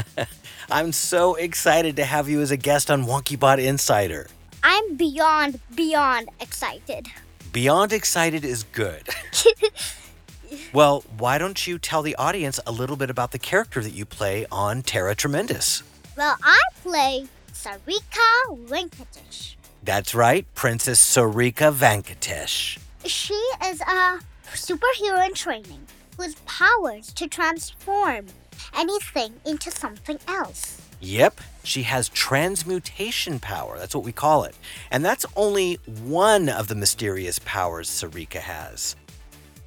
I'm 0.70 0.92
so 0.92 1.36
excited 1.36 1.96
to 1.96 2.04
have 2.04 2.28
you 2.28 2.40
as 2.42 2.50
a 2.50 2.56
guest 2.56 2.90
on 2.90 3.04
WonkyBot 3.04 3.64
Insider. 3.64 4.26
I'm 4.62 4.96
beyond, 4.96 5.60
beyond 5.74 6.28
excited. 6.40 7.06
Beyond 7.52 7.92
excited 7.92 8.44
is 8.44 8.64
good. 8.64 9.08
well, 10.72 11.04
why 11.16 11.38
don't 11.38 11.66
you 11.66 11.78
tell 11.78 12.02
the 12.02 12.16
audience 12.16 12.60
a 12.66 12.72
little 12.72 12.96
bit 12.96 13.08
about 13.08 13.30
the 13.30 13.38
character 13.38 13.80
that 13.82 13.92
you 13.92 14.04
play 14.04 14.46
on 14.52 14.82
Tara 14.82 15.14
Tremendous? 15.14 15.82
Well, 16.16 16.36
I 16.42 16.58
play 16.82 17.26
Sarika 17.52 18.66
Venkatesh. 18.66 19.56
That's 19.82 20.14
right, 20.14 20.46
Princess 20.54 21.00
Sarika 21.00 21.72
Venkatesh. 21.72 22.78
She 23.06 23.34
is 23.64 23.80
a 23.80 24.20
superhero 24.52 25.26
in 25.26 25.34
training 25.34 25.86
whose 26.18 26.34
powers 26.46 27.12
to 27.14 27.26
transform 27.26 28.26
anything 28.76 29.34
into 29.46 29.70
something 29.70 30.18
else. 30.28 30.82
Yep, 31.00 31.40
she 31.64 31.84
has 31.84 32.10
transmutation 32.10 33.40
power. 33.40 33.78
That's 33.78 33.94
what 33.94 34.04
we 34.04 34.12
call 34.12 34.44
it. 34.44 34.54
And 34.90 35.02
that's 35.02 35.24
only 35.34 35.78
one 35.86 36.50
of 36.50 36.68
the 36.68 36.74
mysterious 36.74 37.38
powers 37.38 37.88
Sarika 37.88 38.40
has, 38.40 38.96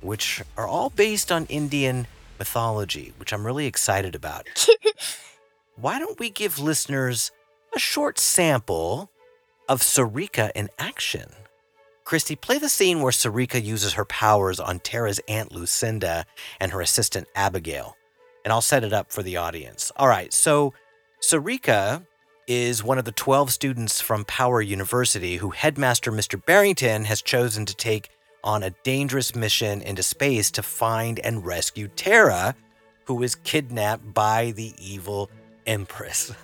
which 0.01 0.43
are 0.55 0.67
all 0.67 0.91
based 0.91 1.31
on 1.31 1.47
Indian 1.47 2.05
mythology, 2.37 3.13
which 3.17 3.33
I'm 3.33 3.45
really 3.45 3.65
excited 3.65 4.13
about. 4.13 4.47
Why 5.75 5.97
don't 5.97 6.19
we 6.19 6.29
give 6.29 6.59
listeners 6.59 7.31
a 7.75 7.79
short 7.79 8.19
sample 8.19 9.09
of 9.67 9.81
Sarika 9.81 10.51
in 10.55 10.69
action? 10.77 11.29
Christy, 12.05 12.35
play 12.35 12.57
the 12.57 12.69
scene 12.69 13.01
where 13.01 13.11
Sarika 13.11 13.63
uses 13.63 13.93
her 13.93 14.05
powers 14.05 14.59
on 14.59 14.79
Tara's 14.79 15.21
Aunt 15.27 15.51
Lucinda 15.51 16.25
and 16.59 16.71
her 16.71 16.81
assistant 16.81 17.27
Abigail, 17.35 17.95
and 18.43 18.51
I'll 18.51 18.61
set 18.61 18.83
it 18.83 18.93
up 18.93 19.11
for 19.11 19.23
the 19.23 19.37
audience. 19.37 19.91
All 19.95 20.07
right, 20.07 20.33
so 20.33 20.73
Sarika 21.21 22.05
is 22.45 22.83
one 22.83 22.97
of 22.97 23.05
the 23.05 23.11
12 23.13 23.51
students 23.51 24.01
from 24.01 24.25
Power 24.25 24.61
University 24.61 25.37
who 25.37 25.51
headmaster 25.51 26.11
Mr. 26.11 26.43
Barrington 26.43 27.05
has 27.05 27.21
chosen 27.21 27.65
to 27.65 27.75
take 27.75 28.09
on 28.43 28.63
a 28.63 28.71
dangerous 28.83 29.33
mission 29.33 29.81
into 29.81 30.03
space 30.03 30.51
to 30.51 30.61
find 30.61 31.19
and 31.19 31.45
rescue 31.45 31.87
Tara, 31.87 32.55
who 33.05 33.23
is 33.23 33.35
kidnapped 33.35 34.13
by 34.13 34.51
the 34.51 34.73
evil 34.77 35.29
Empress. 35.65 36.33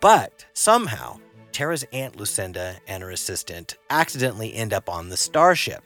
But 0.00 0.46
somehow, 0.54 1.18
Tara's 1.58 1.84
Aunt 1.92 2.14
Lucinda 2.14 2.76
and 2.86 3.02
her 3.02 3.10
assistant 3.10 3.74
accidentally 3.90 4.54
end 4.54 4.72
up 4.72 4.88
on 4.88 5.08
the 5.08 5.16
starship. 5.16 5.82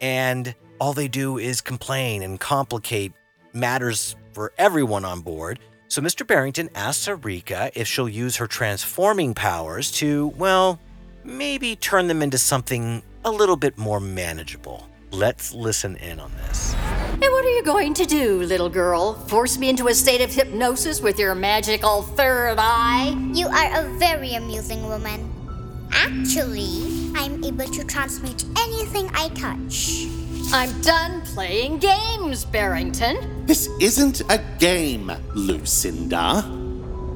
And 0.00 0.54
all 0.78 0.92
they 0.92 1.08
do 1.08 1.36
is 1.36 1.60
complain 1.60 2.22
and 2.22 2.38
complicate 2.38 3.12
matters 3.52 4.14
for 4.30 4.52
everyone 4.56 5.04
on 5.04 5.22
board. 5.22 5.58
So 5.88 6.00
Mr. 6.00 6.24
Barrington 6.24 6.70
asks 6.76 7.08
Sarika 7.08 7.72
if 7.74 7.88
she'll 7.88 8.08
use 8.08 8.36
her 8.36 8.46
transforming 8.46 9.34
powers 9.34 9.90
to, 9.98 10.28
well, 10.36 10.78
maybe 11.24 11.74
turn 11.74 12.06
them 12.06 12.22
into 12.22 12.38
something 12.38 13.02
a 13.24 13.30
little 13.32 13.56
bit 13.56 13.76
more 13.76 13.98
manageable. 13.98 14.88
Let's 15.16 15.54
listen 15.54 15.96
in 15.96 16.20
on 16.20 16.30
this. 16.46 16.74
And 16.74 17.22
what 17.22 17.42
are 17.42 17.48
you 17.48 17.62
going 17.62 17.94
to 17.94 18.04
do, 18.04 18.42
little 18.42 18.68
girl? 18.68 19.14
Force 19.14 19.56
me 19.56 19.70
into 19.70 19.88
a 19.88 19.94
state 19.94 20.20
of 20.20 20.30
hypnosis 20.30 21.00
with 21.00 21.18
your 21.18 21.34
magical 21.34 22.02
third 22.02 22.56
eye? 22.58 23.16
You 23.32 23.46
are 23.46 23.80
a 23.80 23.98
very 23.98 24.34
amusing 24.34 24.86
woman. 24.86 25.32
Actually, 25.90 27.12
I'm 27.16 27.42
able 27.42 27.64
to 27.64 27.82
transmute 27.84 28.44
anything 28.58 29.08
I 29.14 29.30
touch. 29.30 30.04
I'm 30.52 30.78
done 30.82 31.22
playing 31.22 31.78
games, 31.78 32.44
Barrington. 32.44 33.46
This 33.46 33.70
isn't 33.80 34.20
a 34.28 34.38
game, 34.58 35.10
Lucinda. 35.34 36.42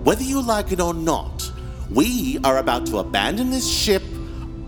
Whether 0.04 0.24
you 0.24 0.40
like 0.40 0.72
it 0.72 0.80
or 0.80 0.94
not, 0.94 1.52
we 1.90 2.38
are 2.44 2.56
about 2.56 2.86
to 2.86 3.00
abandon 3.00 3.50
this 3.50 3.70
ship, 3.70 4.02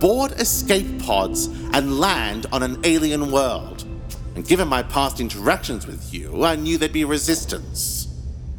board 0.03 0.33
escape 0.33 1.01
pods, 1.01 1.47
and 1.75 2.01
land 2.01 2.47
on 2.51 2.61
an 2.65 2.77
alien 2.83 3.31
world. 3.31 3.85
And 4.35 4.45
given 4.45 4.67
my 4.67 4.83
past 4.83 5.21
interactions 5.21 5.87
with 5.87 6.13
you, 6.13 6.43
I 6.43 6.57
knew 6.57 6.77
there'd 6.77 6.93
be 6.93 7.05
resistance. 7.05 8.09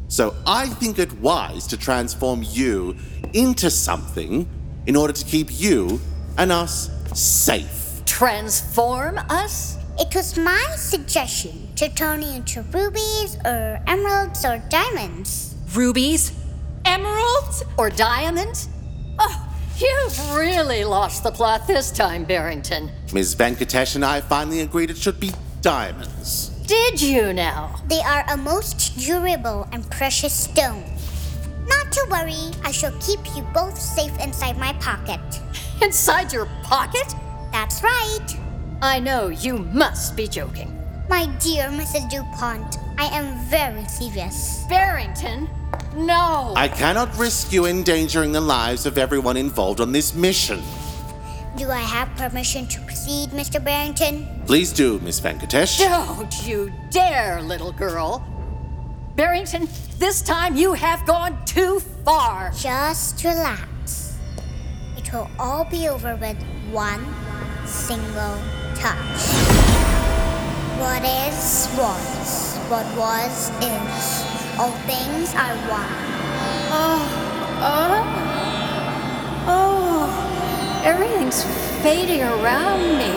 So 0.08 0.34
I 0.46 0.68
think 0.68 0.98
it 0.98 1.12
wise 1.20 1.66
to 1.66 1.76
transform 1.76 2.42
you 2.48 2.96
into 3.34 3.68
something 3.68 4.48
in 4.86 4.96
order 4.96 5.12
to 5.12 5.24
keep 5.26 5.48
you 5.50 6.00
and 6.38 6.50
us 6.50 6.88
safe. 7.12 8.02
Transform 8.06 9.18
us? 9.28 9.76
It 9.98 10.14
was 10.14 10.38
my 10.38 10.64
suggestion 10.76 11.68
to 11.76 11.90
turn 11.90 12.22
you 12.22 12.30
into 12.36 12.62
rubies 12.62 13.36
or 13.44 13.82
emeralds 13.86 14.46
or 14.46 14.62
diamonds. 14.70 15.56
Rubies? 15.74 16.32
Emeralds? 16.86 17.62
Or 17.76 17.90
diamonds? 17.90 18.70
Oh, 19.18 19.43
you've 19.78 20.34
really 20.34 20.84
lost 20.84 21.22
the 21.22 21.30
plot 21.30 21.66
this 21.66 21.90
time, 21.90 22.24
Barrington. 22.24 22.90
Ms. 23.12 23.34
Venkatesh 23.34 23.94
and 23.94 24.04
I 24.04 24.20
finally 24.20 24.60
agreed 24.60 24.90
it 24.90 24.96
should 24.96 25.20
be 25.20 25.32
diamonds. 25.60 26.48
Did 26.66 27.00
you 27.00 27.32
now? 27.32 27.80
They 27.88 28.00
are 28.00 28.24
a 28.28 28.36
most 28.36 28.98
durable 28.98 29.68
and 29.72 29.88
precious 29.90 30.32
stone. 30.32 30.84
Not 31.66 31.92
to 31.92 32.06
worry. 32.10 32.52
I 32.62 32.70
shall 32.70 32.96
keep 33.00 33.20
you 33.36 33.42
both 33.54 33.78
safe 33.78 34.18
inside 34.20 34.58
my 34.58 34.72
pocket. 34.74 35.20
Inside 35.82 36.32
your 36.32 36.46
pocket? 36.62 37.14
That's 37.52 37.82
right. 37.82 38.26
I 38.80 39.00
know 39.00 39.28
you 39.28 39.58
must 39.58 40.16
be 40.16 40.28
joking. 40.28 40.70
My 41.08 41.26
dear 41.38 41.64
Mrs. 41.68 42.08
DuPont, 42.10 42.78
I 42.98 43.06
am 43.06 43.38
very 43.48 43.84
serious. 43.86 44.64
Barrington, 44.68 45.48
no. 45.94 46.52
I 46.56 46.68
cannot 46.68 47.16
risk 47.16 47.52
you 47.52 47.66
endangering 47.66 48.32
the 48.32 48.40
lives 48.40 48.86
of 48.86 48.98
everyone 48.98 49.36
involved 49.36 49.80
on 49.80 49.92
this 49.92 50.14
mission. 50.14 50.62
Do 51.56 51.70
I 51.70 51.80
have 51.80 52.08
permission 52.16 52.66
to 52.66 52.80
proceed, 52.80 53.30
Mr. 53.30 53.62
Barrington? 53.62 54.42
Please 54.46 54.72
do, 54.72 54.98
Miss 55.00 55.20
Venkatesh. 55.20 55.78
Don't 55.78 56.46
you 56.46 56.72
dare, 56.90 57.40
little 57.42 57.70
girl. 57.70 58.26
Barrington, 59.14 59.68
this 59.98 60.20
time 60.20 60.56
you 60.56 60.72
have 60.72 61.06
gone 61.06 61.44
too 61.44 61.78
far. 62.04 62.50
Just 62.50 63.22
relax. 63.22 64.18
It 64.96 65.12
will 65.12 65.30
all 65.38 65.64
be 65.64 65.88
over 65.88 66.16
with 66.16 66.36
one 66.72 67.06
single 67.64 68.38
touch. 68.74 69.20
What 70.80 71.04
is 71.04 71.68
was, 71.78 72.56
what 72.68 72.84
was 72.96 73.50
is. 73.62 74.33
All 74.56 74.70
things 74.86 75.34
are 75.34 75.56
one. 75.66 75.90
Oh, 76.70 77.02
oh, 77.60 78.04
oh. 79.48 80.82
Everything's 80.84 81.42
fading 81.82 82.22
around 82.22 82.82
me. 82.96 83.10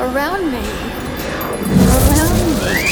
Around 0.00 0.50
me. 0.50 0.64
Around 1.84 2.56
me. 2.56 2.88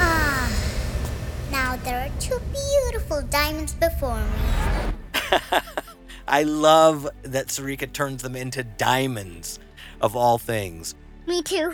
Ah, 0.00 0.50
now 1.52 1.76
there 1.84 2.00
are 2.00 2.10
two 2.18 2.40
beautiful 2.52 3.22
diamonds 3.22 3.72
before 3.74 4.18
me. 4.18 5.60
I 6.26 6.42
love 6.42 7.08
that 7.22 7.46
Sarika 7.48 7.92
turns 7.92 8.20
them 8.24 8.34
into 8.34 8.64
diamonds, 8.64 9.60
of 10.00 10.16
all 10.16 10.38
things. 10.38 10.96
Me 11.24 11.40
too. 11.40 11.72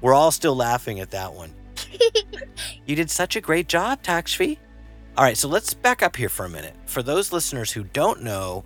We're 0.00 0.14
all 0.14 0.30
still 0.30 0.54
laughing 0.54 1.00
at 1.00 1.10
that 1.10 1.34
one. 1.34 1.54
you 2.86 2.96
did 2.96 3.10
such 3.10 3.36
a 3.36 3.40
great 3.40 3.68
job, 3.68 4.02
Takshvi. 4.02 4.58
All 5.16 5.24
right, 5.24 5.36
so 5.36 5.48
let's 5.48 5.74
back 5.74 6.02
up 6.02 6.16
here 6.16 6.28
for 6.28 6.46
a 6.46 6.48
minute. 6.48 6.74
For 6.86 7.02
those 7.02 7.32
listeners 7.32 7.72
who 7.72 7.84
don't 7.84 8.22
know, 8.22 8.64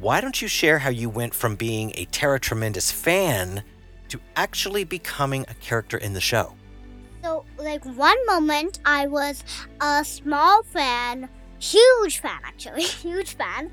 why 0.00 0.20
don't 0.20 0.42
you 0.42 0.48
share 0.48 0.78
how 0.78 0.90
you 0.90 1.08
went 1.08 1.34
from 1.34 1.56
being 1.56 1.92
a 1.94 2.04
Tara 2.06 2.40
Tremendous 2.40 2.90
fan 2.90 3.62
to 4.08 4.20
actually 4.36 4.84
becoming 4.84 5.46
a 5.48 5.54
character 5.54 5.96
in 5.96 6.12
the 6.12 6.20
show? 6.20 6.54
So, 7.22 7.44
like, 7.56 7.84
one 7.84 8.26
moment 8.26 8.80
I 8.84 9.06
was 9.06 9.44
a 9.80 10.04
small 10.04 10.62
fan, 10.64 11.28
huge 11.58 12.18
fan 12.18 12.40
actually, 12.44 12.82
huge 13.04 13.34
fan 13.34 13.70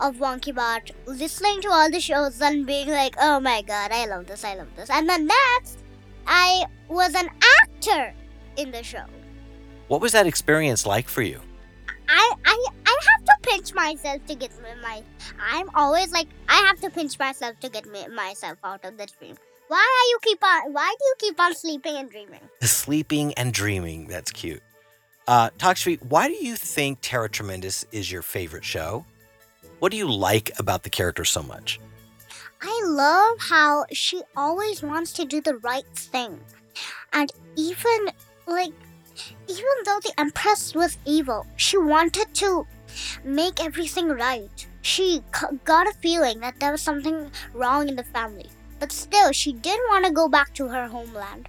of 0.00 0.16
WonkyBot, 0.16 0.92
listening 1.06 1.60
to 1.62 1.68
all 1.68 1.90
the 1.90 2.00
shows 2.00 2.40
and 2.40 2.64
being 2.64 2.88
like, 2.88 3.16
oh 3.20 3.40
my 3.40 3.60
god, 3.62 3.90
I 3.92 4.06
love 4.06 4.26
this, 4.26 4.44
I 4.44 4.54
love 4.54 4.74
this. 4.76 4.88
And 4.88 5.08
then 5.08 5.26
next, 5.26 5.78
I 6.26 6.64
was 6.88 7.14
an 7.14 7.28
actor 7.62 8.14
in 8.56 8.70
the 8.70 8.82
show. 8.82 9.04
What 9.88 10.00
was 10.00 10.12
that 10.12 10.26
experience 10.26 10.86
like 10.86 11.08
for 11.08 11.22
you? 11.22 11.40
I, 12.08 12.32
I 12.44 12.66
I 12.86 12.98
have 13.10 13.24
to 13.24 13.50
pinch 13.50 13.74
myself 13.74 14.24
to 14.26 14.34
get 14.34 14.52
my. 14.82 15.02
I'm 15.40 15.68
always 15.74 16.12
like 16.12 16.28
I 16.48 16.56
have 16.66 16.80
to 16.80 16.90
pinch 16.90 17.18
myself 17.18 17.58
to 17.60 17.68
get 17.68 17.86
me, 17.86 18.06
myself 18.08 18.58
out 18.64 18.84
of 18.84 18.96
the 18.96 19.06
dream. 19.18 19.36
Why 19.68 19.78
are 19.78 20.08
you 20.10 20.18
keep 20.22 20.44
on? 20.44 20.72
Why 20.72 20.94
do 20.98 21.04
you 21.04 21.14
keep 21.18 21.40
on 21.40 21.54
sleeping 21.54 21.96
and 21.96 22.10
dreaming? 22.10 22.40
Sleeping 22.62 23.34
and 23.34 23.52
dreaming. 23.52 24.06
That's 24.06 24.30
cute. 24.30 24.62
Uh, 25.26 25.50
Takshvi, 25.58 26.00
why 26.04 26.28
do 26.28 26.34
you 26.34 26.54
think 26.54 26.98
Tara 27.02 27.28
Tremendous 27.28 27.84
is 27.90 28.10
your 28.12 28.22
favorite 28.22 28.64
show? 28.64 29.04
What 29.80 29.90
do 29.90 29.98
you 29.98 30.10
like 30.10 30.52
about 30.58 30.84
the 30.84 30.90
character 30.90 31.24
so 31.24 31.42
much? 31.42 31.80
I 32.62 32.82
love 32.86 33.38
how 33.40 33.86
she 33.92 34.22
always 34.36 34.82
wants 34.82 35.12
to 35.14 35.24
do 35.24 35.40
the 35.40 35.56
right 35.58 35.86
thing. 35.94 36.40
And 37.12 37.32
even, 37.56 38.08
like, 38.46 38.72
even 39.48 39.64
though 39.84 40.00
the 40.02 40.12
Empress 40.18 40.74
was 40.74 40.98
evil, 41.04 41.46
she 41.56 41.78
wanted 41.78 42.32
to 42.34 42.66
make 43.24 43.62
everything 43.62 44.08
right. 44.08 44.66
She 44.82 45.22
got 45.64 45.88
a 45.88 45.92
feeling 46.00 46.40
that 46.40 46.60
there 46.60 46.72
was 46.72 46.82
something 46.82 47.30
wrong 47.52 47.88
in 47.88 47.96
the 47.96 48.04
family. 48.04 48.48
But 48.78 48.92
still, 48.92 49.32
she 49.32 49.52
did 49.52 49.78
want 49.88 50.04
to 50.04 50.12
go 50.12 50.28
back 50.28 50.54
to 50.54 50.68
her 50.68 50.86
homeland. 50.86 51.48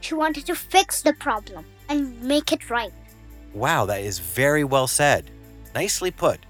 She 0.00 0.14
wanted 0.14 0.46
to 0.46 0.54
fix 0.54 1.02
the 1.02 1.12
problem 1.14 1.64
and 1.88 2.20
make 2.22 2.52
it 2.52 2.70
right. 2.70 2.92
Wow, 3.52 3.86
that 3.86 4.02
is 4.02 4.18
very 4.18 4.64
well 4.64 4.86
said. 4.86 5.30
Nicely 5.74 6.10
put. 6.10 6.40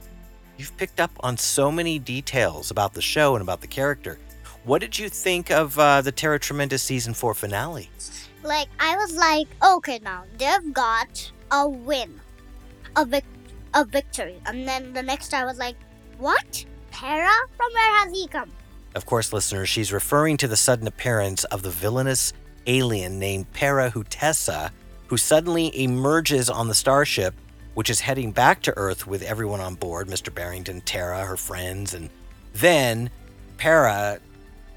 You've 0.56 0.76
picked 0.76 1.00
up 1.00 1.10
on 1.20 1.36
so 1.36 1.70
many 1.70 1.98
details 1.98 2.70
about 2.70 2.92
the 2.92 3.02
show 3.02 3.34
and 3.34 3.42
about 3.42 3.60
the 3.60 3.66
character. 3.66 4.18
What 4.64 4.80
did 4.80 4.98
you 4.98 5.08
think 5.08 5.50
of 5.50 5.78
uh, 5.78 6.02
the 6.02 6.12
Tara 6.12 6.38
Tremendous 6.38 6.82
season 6.82 7.14
four 7.14 7.34
finale? 7.34 7.88
Like, 8.42 8.68
I 8.78 8.96
was 8.96 9.14
like, 9.16 9.48
okay, 9.62 10.00
now 10.02 10.24
they've 10.38 10.72
got 10.72 11.30
a 11.50 11.68
win, 11.68 12.20
a, 12.96 13.04
vic- 13.04 13.24
a 13.74 13.84
victory. 13.84 14.40
And 14.46 14.66
then 14.66 14.92
the 14.92 15.02
next 15.02 15.34
I 15.34 15.44
was 15.44 15.58
like, 15.58 15.76
what? 16.18 16.64
Para? 16.90 17.30
From 17.56 17.72
where 17.72 18.04
has 18.04 18.12
he 18.12 18.26
come? 18.28 18.50
Of 18.94 19.06
course, 19.06 19.32
listeners, 19.32 19.68
she's 19.68 19.92
referring 19.92 20.36
to 20.38 20.48
the 20.48 20.56
sudden 20.56 20.86
appearance 20.86 21.44
of 21.44 21.62
the 21.62 21.70
villainous 21.70 22.32
alien 22.66 23.18
named 23.18 23.52
Para 23.52 23.90
Hutessa, 23.90 24.70
who 25.06 25.16
suddenly 25.16 25.76
emerges 25.80 26.50
on 26.50 26.68
the 26.68 26.74
starship, 26.74 27.34
which 27.74 27.90
is 27.90 28.00
heading 28.00 28.32
back 28.32 28.62
to 28.62 28.76
Earth 28.76 29.06
with 29.06 29.22
everyone 29.22 29.60
on 29.60 29.74
board 29.74 30.08
Mr. 30.08 30.34
Barrington, 30.34 30.80
Tara, 30.80 31.24
her 31.24 31.36
friends. 31.36 31.94
And 31.94 32.10
then 32.54 33.10
Para, 33.58 34.18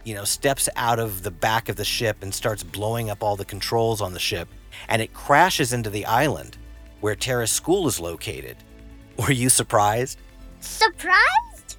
you 0.04 0.14
know, 0.14 0.24
steps 0.24 0.70
out 0.76 1.00
of 1.00 1.24
the 1.24 1.32
back 1.32 1.70
of 1.70 1.76
the 1.76 1.86
ship 1.86 2.18
and 2.22 2.34
starts 2.34 2.64
blowing 2.64 3.10
up 3.10 3.24
all 3.24 3.36
the 3.36 3.46
controls 3.46 4.02
on 4.02 4.14
the 4.14 4.20
ship, 4.20 4.48
and 4.90 5.02
it 5.02 5.14
crashes 5.14 5.74
into 5.74 5.90
the 5.90 6.06
island 6.06 6.58
where 7.02 7.16
Tara's 7.16 7.52
school 7.52 7.88
is 7.88 8.00
located. 8.00 8.58
Were 9.18 9.32
you 9.32 9.50
surprised? 9.50 10.18
Surprised? 10.62 11.78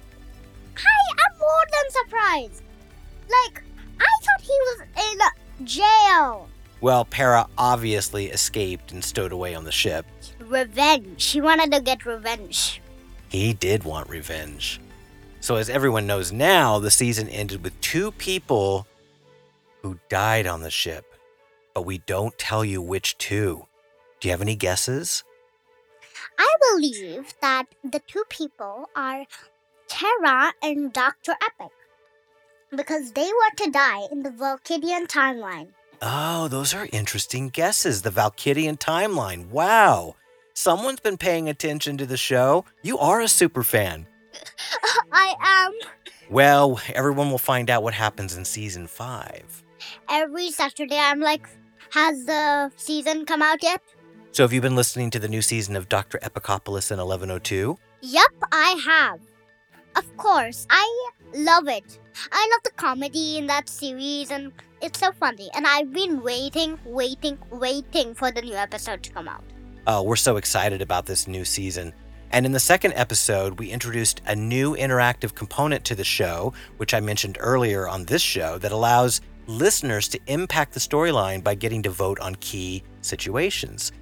I 0.77 1.31
am 1.31 1.39
more 1.39 1.65
than 1.71 1.91
surprised. 1.91 2.63
Like, 3.29 3.63
I 3.99 4.07
thought 4.23 4.41
he 4.41 4.47
was 4.49 4.81
in 5.59 5.65
jail. 5.65 6.47
Well, 6.81 7.05
Para 7.05 7.47
obviously 7.57 8.27
escaped 8.27 8.91
and 8.91 9.03
stowed 9.03 9.31
away 9.31 9.55
on 9.55 9.63
the 9.63 9.71
ship. 9.71 10.05
Revenge. 10.39 11.25
He 11.25 11.41
wanted 11.41 11.71
to 11.71 11.81
get 11.81 12.05
revenge. 12.05 12.81
He 13.29 13.53
did 13.53 13.83
want 13.83 14.09
revenge. 14.09 14.79
So, 15.45 15.57
as 15.57 15.69
everyone 15.69 16.07
knows 16.07 16.31
now, 16.31 16.79
the 16.79 16.89
season 16.89 17.29
ended 17.29 17.63
with 17.63 17.79
two 17.79 18.11
people 18.13 18.87
who 19.83 19.99
died 20.09 20.47
on 20.47 20.61
the 20.61 20.71
ship, 20.71 21.05
but 21.75 21.85
we 21.85 21.99
don't 21.99 22.35
tell 22.39 22.65
you 22.65 22.81
which 22.81 23.15
two. 23.19 23.67
Do 24.19 24.27
you 24.27 24.31
have 24.31 24.41
any 24.41 24.55
guesses? 24.55 25.23
I 26.39 26.51
believe 26.71 27.35
that 27.43 27.65
the 27.83 28.01
two 28.07 28.23
people 28.27 28.89
are 28.95 29.27
Tara 29.87 30.51
and 30.63 30.91
Dr. 30.91 31.33
Epic 31.33 31.71
because 32.75 33.11
they 33.11 33.27
were 33.27 33.65
to 33.65 33.69
die 33.69 34.07
in 34.11 34.23
the 34.23 34.31
Valkyrian 34.31 35.05
timeline. 35.05 35.67
Oh, 36.01 36.47
those 36.47 36.73
are 36.73 36.89
interesting 36.91 37.49
guesses. 37.49 38.01
The 38.01 38.09
Valkyrian 38.09 38.79
timeline. 38.79 39.49
Wow. 39.49 40.15
Someone's 40.55 41.01
been 41.01 41.17
paying 41.17 41.47
attention 41.47 41.99
to 41.99 42.07
the 42.07 42.17
show. 42.17 42.65
You 42.81 42.97
are 42.97 43.21
a 43.21 43.27
super 43.27 43.61
fan. 43.61 44.07
I 45.11 45.35
am. 45.41 45.73
Well, 46.29 46.79
everyone 46.93 47.29
will 47.29 47.37
find 47.37 47.69
out 47.69 47.83
what 47.83 47.93
happens 47.93 48.35
in 48.35 48.45
season 48.45 48.87
five. 48.87 49.63
Every 50.09 50.51
Saturday, 50.51 50.97
I'm 50.97 51.19
like, 51.19 51.47
has 51.91 52.25
the 52.25 52.71
season 52.75 53.25
come 53.25 53.41
out 53.41 53.61
yet? 53.61 53.81
So, 54.31 54.43
have 54.43 54.51
you 54.51 54.61
been 54.61 54.75
listening 54.75 55.11
to 55.11 55.19
the 55.19 55.27
new 55.27 55.41
season 55.41 55.75
of 55.75 55.87
Dr. 55.87 56.17
Epicopolis 56.19 56.91
in 56.91 56.97
1102? 56.97 57.77
Yep, 58.01 58.33
I 58.51 58.81
have. 58.85 59.19
Of 59.95 60.17
course, 60.17 60.67
I 60.69 61.09
love 61.33 61.67
it. 61.67 61.99
I 62.31 62.49
love 62.51 62.63
the 62.63 62.71
comedy 62.71 63.37
in 63.37 63.47
that 63.47 63.69
series, 63.69 64.31
and 64.31 64.51
it's 64.81 64.99
so 64.99 65.11
funny. 65.13 65.49
And 65.55 65.65
I've 65.65 65.93
been 65.93 66.21
waiting, 66.21 66.77
waiting, 66.85 67.37
waiting 67.49 68.13
for 68.13 68.31
the 68.31 68.41
new 68.41 68.55
episode 68.55 69.03
to 69.03 69.11
come 69.11 69.27
out. 69.27 69.43
Oh, 69.87 70.03
we're 70.03 70.15
so 70.15 70.37
excited 70.37 70.81
about 70.81 71.05
this 71.05 71.27
new 71.27 71.45
season. 71.45 71.93
And 72.35 72.45
in 72.45 72.51
the 72.51 72.59
second 72.59 72.91
episode, 72.95 73.59
we 73.59 73.71
introduced 73.71 74.21
a 74.27 74.35
new 74.35 74.75
interactive 74.75 75.33
component 75.33 75.85
to 75.85 75.95
the 75.95 76.03
show, 76.03 76.51
which 76.75 76.93
I 76.93 76.99
mentioned 76.99 77.37
earlier 77.39 77.87
on 77.87 78.03
this 78.03 78.21
show, 78.21 78.57
that 78.57 78.73
allows 78.73 79.21
listeners 79.47 80.09
to 80.09 80.19
impact 80.27 80.73
the 80.73 80.81
storyline 80.81 81.41
by 81.41 81.55
getting 81.55 81.81
to 81.83 81.89
vote 81.89 82.19
on 82.19 82.35
key 82.35 82.83
situations. 82.99 83.93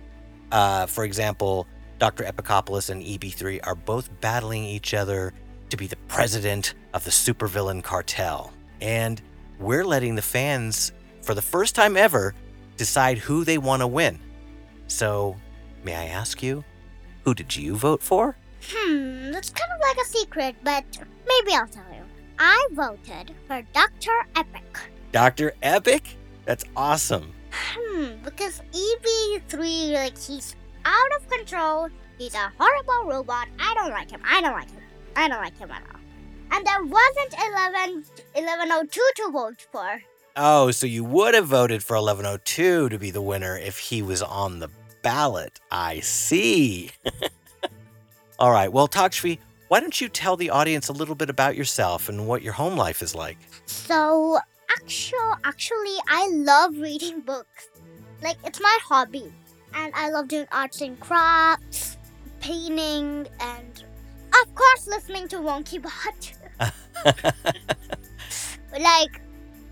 Uh, 0.52 0.88
for 0.88 1.04
example, 1.04 1.68
Dr. 2.00 2.24
Epicopolis 2.24 2.90
and 2.90 3.04
EB3 3.04 3.60
are 3.68 3.76
both 3.76 4.10
battling 4.20 4.64
each 4.64 4.96
other 4.96 5.32
to 5.70 5.78
be 5.78 5.86
the 5.86 5.98
president 6.08 6.74
of 6.96 7.04
the 7.04 7.12
supervillain 7.12 7.84
cartel. 7.84 8.52
And 8.82 9.22
we're 9.60 9.86
letting 9.86 10.16
the 10.16 10.24
fans, 10.24 10.92
for 11.22 11.36
the 11.36 11.42
first 11.44 11.76
time 11.76 11.96
ever, 11.96 12.34
decide 12.78 13.20
who 13.20 13.44
they 13.44 13.60
want 13.60 13.84
to 13.84 13.88
win. 13.88 14.20
So, 14.88 15.36
may 15.84 15.94
I 15.94 16.06
ask 16.06 16.42
you, 16.42 16.64
Who 17.24 17.34
did 17.34 17.56
you 17.56 17.76
vote 17.76 18.02
for? 18.04 18.36
Hmm, 18.70 19.34
it's 19.34 19.50
kind 19.50 19.72
of 19.74 19.82
like 19.82 20.06
a 20.06 20.10
secret, 20.10 20.56
but 20.64 20.84
maybe 21.28 21.56
I'll 21.56 21.68
tell 21.68 21.84
you. 21.94 22.04
I 22.40 22.68
voted 22.72 23.32
for 23.48 23.62
Dr. 23.74 24.12
Epic. 24.36 24.78
Dr. 25.12 25.54
Epic? 25.62 26.18
That's 26.46 26.66
awesome. 26.76 27.34
Hmm, 27.52 28.24
because 28.24 28.62
EB3, 28.74 29.94
like, 29.94 30.18
he's 30.18 30.56
out 30.86 31.12
of 31.18 31.30
control. 31.30 31.90
He's 32.18 32.34
a 32.36 32.52
horrible 32.58 33.10
robot. 33.10 33.48
I 33.60 33.74
don't 33.76 33.92
like 33.92 34.12
him. 34.12 34.22
I 34.26 34.42
don't 34.42 34.54
like 34.54 34.70
him. 34.70 34.82
I 35.16 35.28
don't 35.28 35.42
like 35.42 35.58
him 35.58 35.72
at 35.72 35.84
all. 35.94 36.00
And 36.52 36.66
there 36.66 36.84
wasn't 36.84 37.34
11, 37.34 38.04
1102 38.34 39.02
to 39.18 39.32
vote 39.32 39.66
for. 39.72 40.02
Oh, 40.36 40.72
so 40.72 40.88
you 40.88 41.04
would 41.04 41.36
have 41.36 41.48
voted 41.48 41.84
for 41.84 41.96
1102 41.96 42.90
to 42.90 42.98
be 42.98 43.12
the 43.12 43.22
winner 43.22 43.58
if 43.58 43.78
he 43.78 44.02
was 44.02 44.22
on 44.22 44.60
the 44.60 44.70
ballot. 45.04 45.60
I 45.70 46.00
see. 46.00 46.90
All 48.40 48.52
right. 48.52 48.72
Well, 48.72 48.88
Takshvi, 48.88 49.38
why 49.68 49.80
don't 49.80 50.00
you 50.02 50.10
tell 50.10 50.36
the 50.36 50.50
audience 50.50 50.90
a 50.90 50.94
little 50.94 51.16
bit 51.16 51.30
about 51.30 51.56
yourself 51.56 52.10
and 52.10 52.28
what 52.28 52.42
your 52.42 52.54
home 52.54 52.76
life 52.76 53.02
is 53.02 53.14
like? 53.14 53.38
So, 53.66 54.40
actual, 54.72 55.36
actually, 55.44 55.98
I 56.08 56.30
love 56.34 56.78
reading 56.78 57.22
books. 57.22 57.70
Like, 58.24 58.38
it's 58.44 58.60
my 58.60 58.80
hobby. 58.84 59.32
And 59.76 59.94
I 59.96 60.10
love 60.10 60.28
doing 60.28 60.48
arts 60.52 60.82
and 60.82 61.00
crafts, 61.00 61.98
painting, 62.40 63.28
and 63.40 63.84
of 64.42 64.56
course, 64.56 64.88
listening 64.88 65.28
to 65.30 65.38
WonkyBot. 65.38 66.34
like, 68.80 69.22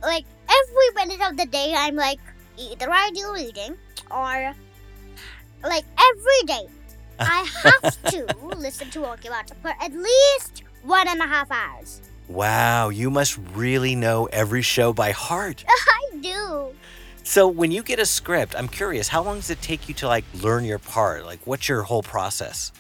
like 0.01 0.25
every 0.49 0.89
minute 0.95 1.21
of 1.29 1.37
the 1.37 1.45
day, 1.45 1.73
I'm 1.75 1.95
like, 1.95 2.19
either 2.57 2.89
I 2.89 3.11
do 3.13 3.33
reading 3.33 3.75
or 4.09 4.53
like 5.63 5.85
every 6.09 6.47
day, 6.47 6.67
I 7.19 7.47
have 7.63 8.03
to 8.11 8.35
listen 8.57 8.89
to 8.91 9.01
Bot 9.01 9.51
for 9.61 9.73
at 9.79 9.93
least 9.93 10.63
one 10.83 11.07
and 11.07 11.21
a 11.21 11.27
half 11.27 11.51
hours. 11.51 12.01
Wow, 12.27 12.89
you 12.89 13.09
must 13.09 13.37
really 13.53 13.95
know 13.95 14.27
every 14.31 14.61
show 14.61 14.93
by 14.93 15.11
heart. 15.11 15.63
I 15.69 16.17
do. 16.21 16.73
So, 17.23 17.47
when 17.47 17.71
you 17.71 17.83
get 17.83 17.99
a 17.99 18.05
script, 18.05 18.55
I'm 18.57 18.67
curious, 18.67 19.07
how 19.07 19.21
long 19.21 19.35
does 19.37 19.49
it 19.49 19.61
take 19.61 19.87
you 19.87 19.93
to 19.95 20.07
like 20.07 20.25
learn 20.41 20.65
your 20.65 20.79
part? 20.79 21.25
Like, 21.25 21.45
what's 21.45 21.69
your 21.69 21.83
whole 21.83 22.01
process 22.01 22.71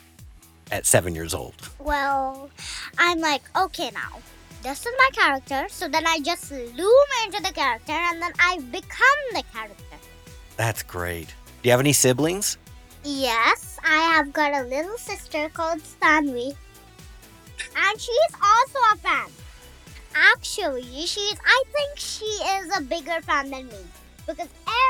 at 0.71 0.85
seven 0.85 1.13
years 1.13 1.33
old? 1.33 1.53
Well, 1.79 2.49
I'm 2.97 3.19
like, 3.19 3.41
okay, 3.55 3.91
now 3.93 4.19
this 4.63 4.85
is 4.85 4.93
my 4.97 5.09
character. 5.13 5.67
So 5.69 5.87
then 5.87 6.05
I 6.05 6.19
just 6.19 6.51
loom 6.51 7.09
into 7.25 7.41
the 7.41 7.51
character 7.53 7.93
and 7.93 8.21
then 8.21 8.31
I 8.39 8.57
become 8.71 9.21
the 9.33 9.43
character. 9.53 9.97
That's 10.57 10.83
great. 10.83 11.27
Do 11.27 11.69
you 11.69 11.71
have 11.71 11.79
any 11.79 11.93
siblings? 11.93 12.57
Yes, 13.03 13.79
I 13.83 13.97
have 14.15 14.31
got 14.31 14.53
a 14.53 14.67
little 14.67 14.97
sister 14.97 15.49
called 15.49 15.81
Stanley. 15.81 16.55
And 17.75 17.99
she's 17.99 18.35
also 18.35 18.79
a 18.93 18.97
fan. 18.97 19.29
Actually, 20.13 20.83
she's, 20.83 21.35
I 21.45 21.63
think 21.71 21.97
she 21.97 22.25
is 22.25 22.77
a 22.77 22.81
bigger 22.81 23.21
fan 23.21 23.49
than 23.49 23.67
me. 23.67 23.79
Because 24.27 24.49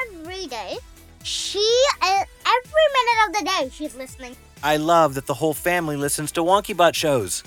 every 0.10 0.47
day, 0.47 0.78
she, 1.24 1.60
is, 1.60 2.26
every 2.45 2.88
minute 2.93 3.28
of 3.28 3.34
the 3.34 3.45
day, 3.45 3.69
she's 3.71 3.95
listening. 3.95 4.36
I 4.63 4.78
love 4.78 5.13
that 5.15 5.26
the 5.26 5.34
whole 5.34 5.54
family 5.54 5.95
listens 5.95 6.32
to 6.34 6.41
Wonky 6.41 6.76
WonkyBot 6.76 6.95
shows. 6.95 7.43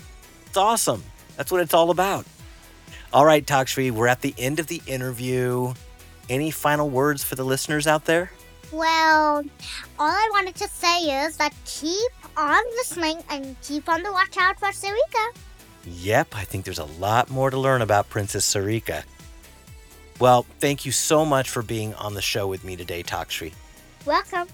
It's 0.47 0.57
awesome. 0.57 1.03
That's 1.37 1.51
what 1.51 1.61
it's 1.61 1.73
all 1.73 1.91
about. 1.91 2.25
All 3.13 3.25
right, 3.25 3.45
Takshvi, 3.45 3.91
we're 3.91 4.07
at 4.07 4.21
the 4.21 4.33
end 4.37 4.59
of 4.59 4.67
the 4.67 4.81
interview. 4.87 5.73
Any 6.29 6.49
final 6.51 6.89
words 6.89 7.23
for 7.23 7.35
the 7.35 7.43
listeners 7.43 7.87
out 7.87 8.05
there? 8.05 8.31
Well, 8.71 9.43
all 9.99 10.11
I 10.11 10.29
wanted 10.31 10.55
to 10.55 10.67
say 10.67 11.25
is 11.25 11.37
that 11.37 11.53
keep 11.65 12.11
on 12.37 12.63
listening 12.75 13.21
and 13.29 13.55
keep 13.61 13.87
on 13.87 14.03
the 14.03 14.11
watch 14.11 14.37
out 14.37 14.59
for 14.59 14.69
Sarika. 14.69 15.37
Yep, 15.85 16.35
I 16.35 16.43
think 16.43 16.65
there's 16.65 16.79
a 16.79 16.85
lot 16.85 17.29
more 17.29 17.49
to 17.49 17.57
learn 17.57 17.81
about 17.81 18.09
Princess 18.09 18.51
Sarika. 18.51 19.03
Well, 20.19 20.45
thank 20.59 20.85
you 20.85 20.91
so 20.91 21.25
much 21.25 21.49
for 21.49 21.61
being 21.61 21.93
on 21.95 22.13
the 22.13 22.21
show 22.21 22.47
with 22.47 22.63
me 22.63 22.75
today, 22.75 23.03
Takshvi. 23.03 23.53
Welcome. 24.05 24.47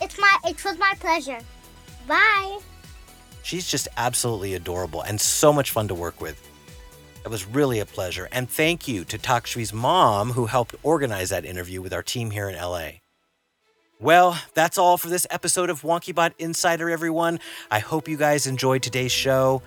It's 0.00 0.18
my 0.18 0.38
it 0.44 0.62
was 0.64 0.78
my 0.78 0.94
pleasure. 0.98 1.38
Bye. 2.06 2.58
She's 3.42 3.66
just 3.70 3.88
absolutely 3.96 4.54
adorable 4.54 5.02
and 5.02 5.20
so 5.20 5.52
much 5.52 5.70
fun 5.70 5.88
to 5.88 5.94
work 5.94 6.20
with. 6.20 6.40
It 7.24 7.28
was 7.28 7.46
really 7.46 7.80
a 7.80 7.86
pleasure. 7.86 8.28
And 8.32 8.50
thank 8.50 8.88
you 8.88 9.04
to 9.04 9.18
Takshvi's 9.18 9.72
mom 9.72 10.32
who 10.32 10.46
helped 10.46 10.74
organize 10.82 11.30
that 11.30 11.44
interview 11.44 11.80
with 11.80 11.92
our 11.92 12.02
team 12.02 12.30
here 12.30 12.48
in 12.48 12.56
LA. 12.56 13.03
Well, 14.00 14.36
that's 14.54 14.76
all 14.76 14.98
for 14.98 15.08
this 15.08 15.24
episode 15.30 15.70
of 15.70 15.82
WonkyBot 15.82 16.32
Insider, 16.40 16.90
everyone. 16.90 17.38
I 17.70 17.78
hope 17.78 18.08
you 18.08 18.16
guys 18.16 18.48
enjoyed 18.48 18.82
today's 18.82 19.12
show. 19.12 19.62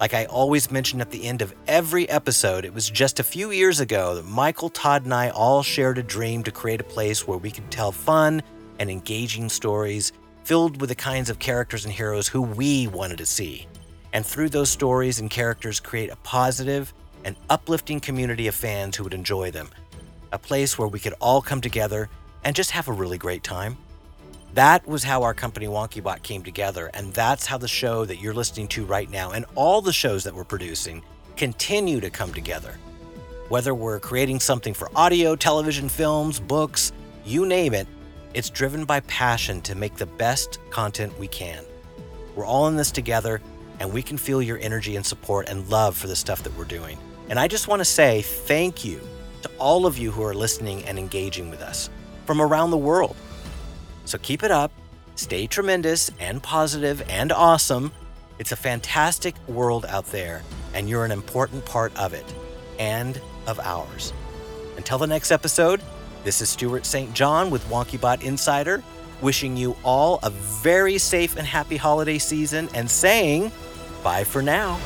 Like 0.00 0.14
I 0.14 0.24
always 0.24 0.70
mention 0.70 1.02
at 1.02 1.10
the 1.10 1.26
end 1.26 1.42
of 1.42 1.54
every 1.68 2.08
episode, 2.08 2.64
it 2.64 2.72
was 2.72 2.88
just 2.88 3.20
a 3.20 3.22
few 3.22 3.50
years 3.50 3.78
ago 3.78 4.14
that 4.14 4.24
Michael, 4.24 4.70
Todd, 4.70 5.04
and 5.04 5.12
I 5.12 5.28
all 5.28 5.62
shared 5.62 5.98
a 5.98 6.02
dream 6.02 6.42
to 6.44 6.50
create 6.50 6.80
a 6.80 6.84
place 6.84 7.28
where 7.28 7.36
we 7.36 7.50
could 7.50 7.70
tell 7.70 7.92
fun 7.92 8.42
and 8.78 8.90
engaging 8.90 9.50
stories 9.50 10.12
filled 10.44 10.80
with 10.80 10.88
the 10.88 10.96
kinds 10.96 11.28
of 11.28 11.38
characters 11.38 11.84
and 11.84 11.92
heroes 11.92 12.28
who 12.28 12.40
we 12.40 12.86
wanted 12.86 13.18
to 13.18 13.26
see. 13.26 13.66
And 14.14 14.24
through 14.24 14.48
those 14.48 14.70
stories 14.70 15.20
and 15.20 15.28
characters, 15.28 15.80
create 15.80 16.10
a 16.10 16.16
positive 16.16 16.94
and 17.24 17.36
uplifting 17.50 18.00
community 18.00 18.46
of 18.46 18.54
fans 18.54 18.96
who 18.96 19.04
would 19.04 19.14
enjoy 19.14 19.50
them. 19.50 19.68
A 20.32 20.38
place 20.38 20.78
where 20.78 20.88
we 20.88 20.98
could 20.98 21.14
all 21.20 21.42
come 21.42 21.60
together 21.60 22.08
and 22.46 22.54
just 22.54 22.70
have 22.70 22.86
a 22.86 22.92
really 22.92 23.18
great 23.18 23.42
time. 23.42 23.76
That 24.54 24.86
was 24.86 25.02
how 25.02 25.24
our 25.24 25.34
company 25.34 25.66
WonkyBot 25.66 26.22
came 26.22 26.44
together, 26.44 26.92
and 26.94 27.12
that's 27.12 27.44
how 27.44 27.58
the 27.58 27.66
show 27.66 28.04
that 28.04 28.20
you're 28.20 28.32
listening 28.32 28.68
to 28.68 28.84
right 28.84 29.10
now 29.10 29.32
and 29.32 29.44
all 29.56 29.82
the 29.82 29.92
shows 29.92 30.22
that 30.22 30.32
we're 30.32 30.44
producing 30.44 31.02
continue 31.36 32.00
to 32.00 32.08
come 32.08 32.32
together. 32.32 32.78
Whether 33.48 33.74
we're 33.74 33.98
creating 33.98 34.38
something 34.38 34.74
for 34.74 34.88
audio, 34.94 35.34
television, 35.34 35.88
films, 35.88 36.38
books, 36.38 36.92
you 37.24 37.46
name 37.46 37.74
it, 37.74 37.88
it's 38.32 38.48
driven 38.48 38.84
by 38.84 39.00
passion 39.00 39.60
to 39.62 39.74
make 39.74 39.96
the 39.96 40.06
best 40.06 40.60
content 40.70 41.18
we 41.18 41.26
can. 41.26 41.64
We're 42.36 42.46
all 42.46 42.68
in 42.68 42.76
this 42.76 42.92
together, 42.92 43.42
and 43.80 43.92
we 43.92 44.02
can 44.02 44.16
feel 44.16 44.40
your 44.40 44.58
energy 44.60 44.94
and 44.94 45.04
support 45.04 45.48
and 45.48 45.68
love 45.68 45.96
for 45.96 46.06
the 46.06 46.16
stuff 46.16 46.44
that 46.44 46.56
we're 46.56 46.64
doing. 46.64 46.96
And 47.28 47.40
I 47.40 47.48
just 47.48 47.66
want 47.66 47.80
to 47.80 47.84
say 47.84 48.22
thank 48.22 48.84
you 48.84 49.00
to 49.42 49.50
all 49.58 49.84
of 49.84 49.98
you 49.98 50.12
who 50.12 50.22
are 50.22 50.32
listening 50.32 50.84
and 50.84 50.96
engaging 50.96 51.50
with 51.50 51.60
us 51.60 51.90
from 52.26 52.42
around 52.42 52.70
the 52.70 52.76
world. 52.76 53.16
So 54.04 54.18
keep 54.18 54.42
it 54.42 54.50
up, 54.50 54.72
stay 55.14 55.46
tremendous 55.46 56.10
and 56.20 56.42
positive 56.42 57.02
and 57.08 57.32
awesome. 57.32 57.92
It's 58.38 58.52
a 58.52 58.56
fantastic 58.56 59.34
world 59.48 59.86
out 59.86 60.06
there, 60.06 60.42
and 60.74 60.88
you're 60.88 61.04
an 61.04 61.12
important 61.12 61.64
part 61.64 61.96
of 61.96 62.12
it 62.12 62.34
and 62.78 63.20
of 63.46 63.58
ours. 63.60 64.12
Until 64.76 64.98
the 64.98 65.06
next 65.06 65.30
episode, 65.30 65.80
this 66.24 66.40
is 66.40 66.50
Stewart 66.50 66.84
St. 66.84 67.14
John 67.14 67.50
with 67.50 67.66
WonkyBot 67.68 68.22
Insider, 68.22 68.82
wishing 69.22 69.56
you 69.56 69.76
all 69.82 70.18
a 70.22 70.30
very 70.30 70.98
safe 70.98 71.36
and 71.36 71.46
happy 71.46 71.76
holiday 71.76 72.18
season 72.18 72.68
and 72.74 72.90
saying 72.90 73.50
bye 74.02 74.24
for 74.24 74.42
now. 74.42 74.78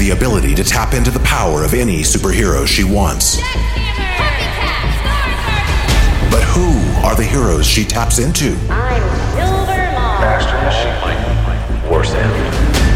The 0.00 0.10
ability 0.12 0.54
to 0.54 0.64
tap 0.64 0.94
into 0.94 1.10
the 1.10 1.20
power 1.20 1.62
of 1.62 1.74
any 1.74 1.98
superhero 2.00 2.66
she 2.66 2.82
wants. 2.82 3.36
But 6.30 6.42
who 6.42 6.72
are 7.04 7.14
the 7.14 7.22
heroes 7.22 7.66
she 7.66 7.84
taps 7.84 8.18
into? 8.18 8.56
I'm 8.70 9.02
Silvermont. 9.36 10.20
Master 10.24 10.56
Machine. 10.64 11.92
Worst 11.92 12.14
enemy. 12.14 12.40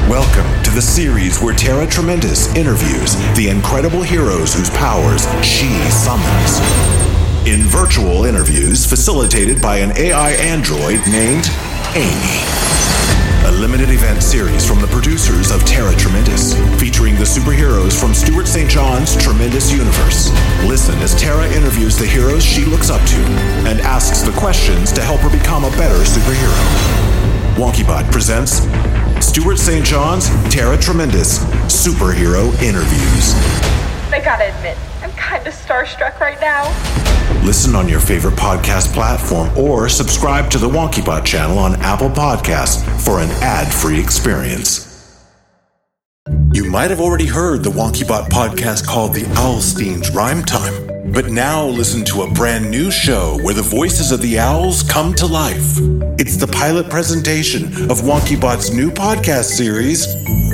Welcome 0.09 0.63
to 0.63 0.71
the 0.71 0.81
series 0.81 1.43
where 1.43 1.55
Tara 1.55 1.87
Tremendous 1.87 2.55
interviews 2.55 3.17
the 3.37 3.49
incredible 3.51 4.01
heroes 4.01 4.55
whose 4.55 4.71
powers 4.71 5.27
she 5.45 5.69
summons. 5.91 6.61
In 7.47 7.65
virtual 7.69 8.25
interviews 8.25 8.87
facilitated 8.87 9.61
by 9.61 9.77
an 9.77 9.95
AI 9.99 10.31
android 10.37 11.01
named 11.07 11.51
Amy. 11.95 12.94
A 13.47 13.53
limited 13.53 13.91
event 13.91 14.23
series 14.23 14.67
from 14.67 14.81
the 14.81 14.87
producers 14.87 15.51
of 15.51 15.63
Tara 15.67 15.95
Tremendous, 15.97 16.55
featuring 16.81 17.15
the 17.17 17.25
superheroes 17.25 17.93
from 17.99 18.15
Stewart 18.15 18.49
St. 18.49 18.71
John's 18.71 19.15
Tremendous 19.23 19.71
Universe. 19.71 20.31
Listen 20.65 20.95
as 21.01 21.15
Tara 21.15 21.47
interviews 21.53 21.99
the 21.99 22.07
heroes 22.07 22.43
she 22.43 22.65
looks 22.65 22.89
up 22.89 23.07
to 23.07 23.17
and 23.69 23.83
asks 23.83 24.23
the 24.23 24.33
questions 24.33 24.93
to 24.93 25.03
help 25.03 25.21
her 25.21 25.29
become 25.29 25.65
a 25.65 25.71
better 25.73 26.03
superhero. 26.05 26.57
WonkyBot 27.57 28.11
presents 28.11 28.63
Stewart 29.21 29.59
St. 29.59 29.85
John's 29.85 30.31
Tara 30.49 30.79
Tremendous 30.79 31.41
Superhero 31.69 32.49
Interviews. 32.63 33.35
I 34.11 34.23
gotta 34.25 34.57
admit, 34.57 34.79
I'm 35.03 35.13
kinda 35.13 35.51
starstruck 35.51 36.19
right 36.19 36.41
now. 36.41 36.73
Listen 37.45 37.77
on 37.77 37.91
your 37.91 38.01
favorite 38.01 38.37
podcast 38.37 38.95
platform 38.95 39.51
or 39.59 39.87
subscribe 39.91 40.49
to 40.51 40.57
the 40.57 40.67
WonkyBot 40.67 41.27
channel 41.27 41.59
on 41.59 41.75
Apple 41.83 42.09
Podcasts 42.09 42.83
for 43.05 43.21
an 43.21 43.29
ad 43.43 43.71
free 43.71 44.01
experience. 44.01 44.91
You 46.55 46.65
might 46.65 46.89
have 46.89 47.01
already 47.01 47.27
heard 47.27 47.63
the 47.63 47.71
WonkyBot 47.71 48.31
podcast 48.31 48.87
called 48.87 49.13
The 49.13 49.25
Owlsteins 49.37 50.15
Rhyme 50.15 50.43
Time, 50.43 51.13
but 51.13 51.27
now 51.29 51.67
listen 51.67 52.03
to 52.07 52.23
a 52.23 52.31
brand 52.31 52.71
new 52.71 52.91
show 52.91 53.39
where 53.43 53.53
the 53.53 53.61
voices 53.61 54.11
of 54.11 54.23
the 54.23 54.39
owls 54.39 54.83
come 54.83 55.13
to 55.15 55.27
life. 55.27 55.77
It's 56.19 56.39
the 56.39 56.47
pilot 56.51 56.89
presentation 56.89 57.65
of 57.91 58.01
WonkyBot's 58.01 58.73
new 58.73 58.91
podcast 58.91 59.51
series, 59.51 60.07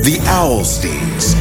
The 0.02 0.18
Owlsteins. 0.24 1.36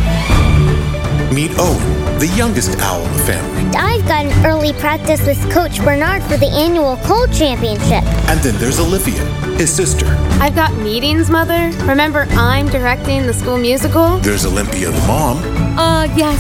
Meet 1.34 1.58
Owen, 1.58 1.99
the 2.20 2.28
youngest 2.36 2.78
owl 2.80 3.02
in 3.02 3.14
the 3.14 3.20
family. 3.20 3.78
I've 3.78 4.06
got 4.06 4.26
an 4.26 4.46
early 4.46 4.74
practice 4.74 5.26
with 5.26 5.40
Coach 5.52 5.80
Bernard 5.80 6.22
for 6.24 6.36
the 6.36 6.48
annual 6.48 6.98
Cold 6.98 7.32
Championship. 7.32 8.04
And 8.28 8.40
then 8.42 8.56
there's 8.58 8.78
Olivia, 8.78 9.24
his 9.58 9.74
sister. 9.74 10.06
I've 10.42 10.54
got 10.54 10.76
meetings, 10.76 11.30
Mother. 11.30 11.72
Remember, 11.86 12.28
I'm 12.32 12.68
directing 12.68 13.26
the 13.26 13.34
school 13.34 13.58
musical? 13.58 14.18
There's 14.18 14.46
Olympia, 14.46 14.92
the 14.92 15.08
mom. 15.08 15.38
Uh, 15.78 16.04
yes. 16.16 16.38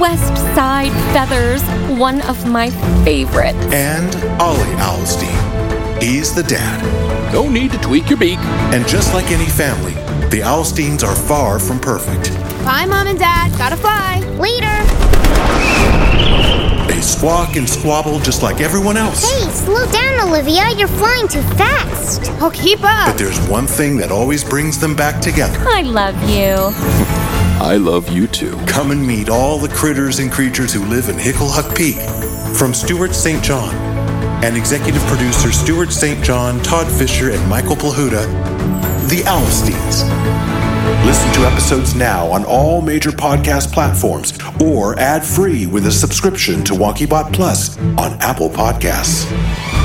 West 0.00 0.36
Side 0.56 0.90
Feathers, 1.12 1.62
one 1.96 2.20
of 2.22 2.44
my 2.48 2.70
favorites. 3.04 3.58
And 3.72 4.12
Ollie 4.42 4.58
Owlstein. 4.80 6.02
He's 6.02 6.34
the 6.34 6.42
dad. 6.42 6.82
No 7.32 7.48
need 7.48 7.70
to 7.70 7.78
tweak 7.78 8.10
your 8.10 8.18
beak. 8.18 8.38
And 8.74 8.86
just 8.88 9.14
like 9.14 9.30
any 9.30 9.46
family, 9.46 9.92
the 10.30 10.40
Owlsteins 10.40 11.04
are 11.04 11.14
far 11.14 11.60
from 11.60 11.78
perfect. 11.78 12.30
Bye, 12.64 12.86
Mom 12.86 13.08
and 13.08 13.18
Dad. 13.18 13.50
Gotta 13.58 13.76
fly. 13.76 14.20
Later. 14.38 14.70
They 16.86 17.00
squawk 17.00 17.56
and 17.56 17.68
squabble 17.68 18.20
just 18.20 18.42
like 18.42 18.60
everyone 18.60 18.96
else. 18.96 19.20
Hey, 19.22 19.50
slow 19.50 19.84
down, 19.90 20.28
Olivia. 20.28 20.70
You're 20.76 20.86
flying 20.86 21.26
too 21.26 21.42
fast. 21.58 22.30
Oh, 22.40 22.52
keep 22.54 22.78
up. 22.84 23.08
But 23.08 23.18
there's 23.18 23.38
one 23.48 23.66
thing 23.66 23.96
that 23.96 24.12
always 24.12 24.44
brings 24.44 24.78
them 24.78 24.94
back 24.94 25.20
together. 25.20 25.58
I 25.66 25.82
love 25.82 26.14
you. 26.30 26.70
I 27.60 27.76
love 27.78 28.08
you 28.12 28.28
too. 28.28 28.56
Come 28.66 28.92
and 28.92 29.04
meet 29.04 29.28
all 29.28 29.58
the 29.58 29.68
critters 29.68 30.20
and 30.20 30.30
creatures 30.30 30.72
who 30.72 30.84
live 30.86 31.08
in 31.08 31.16
Hicklehuck 31.16 31.76
Peak. 31.76 31.96
From 32.56 32.74
Stewart 32.74 33.12
St. 33.14 33.42
John 33.42 33.74
and 34.44 34.56
executive 34.56 35.02
producer 35.02 35.50
Stewart 35.50 35.92
St. 35.92 36.22
John, 36.24 36.60
Todd 36.62 36.86
Fisher, 36.92 37.30
and 37.30 37.48
Michael 37.48 37.76
Plahuta, 37.76 38.26
The 39.08 39.22
Owlsteins. 39.22 40.51
Listen 41.04 41.32
to 41.32 41.40
episodes 41.40 41.94
now 41.94 42.30
on 42.30 42.44
all 42.44 42.80
major 42.80 43.10
podcast 43.10 43.72
platforms 43.72 44.38
or 44.62 44.98
ad 44.98 45.24
free 45.24 45.66
with 45.66 45.86
a 45.86 45.92
subscription 45.92 46.62
to 46.64 46.74
WonkyBot 46.74 47.32
Plus 47.32 47.78
on 47.78 48.12
Apple 48.20 48.48
Podcasts. 48.50 49.81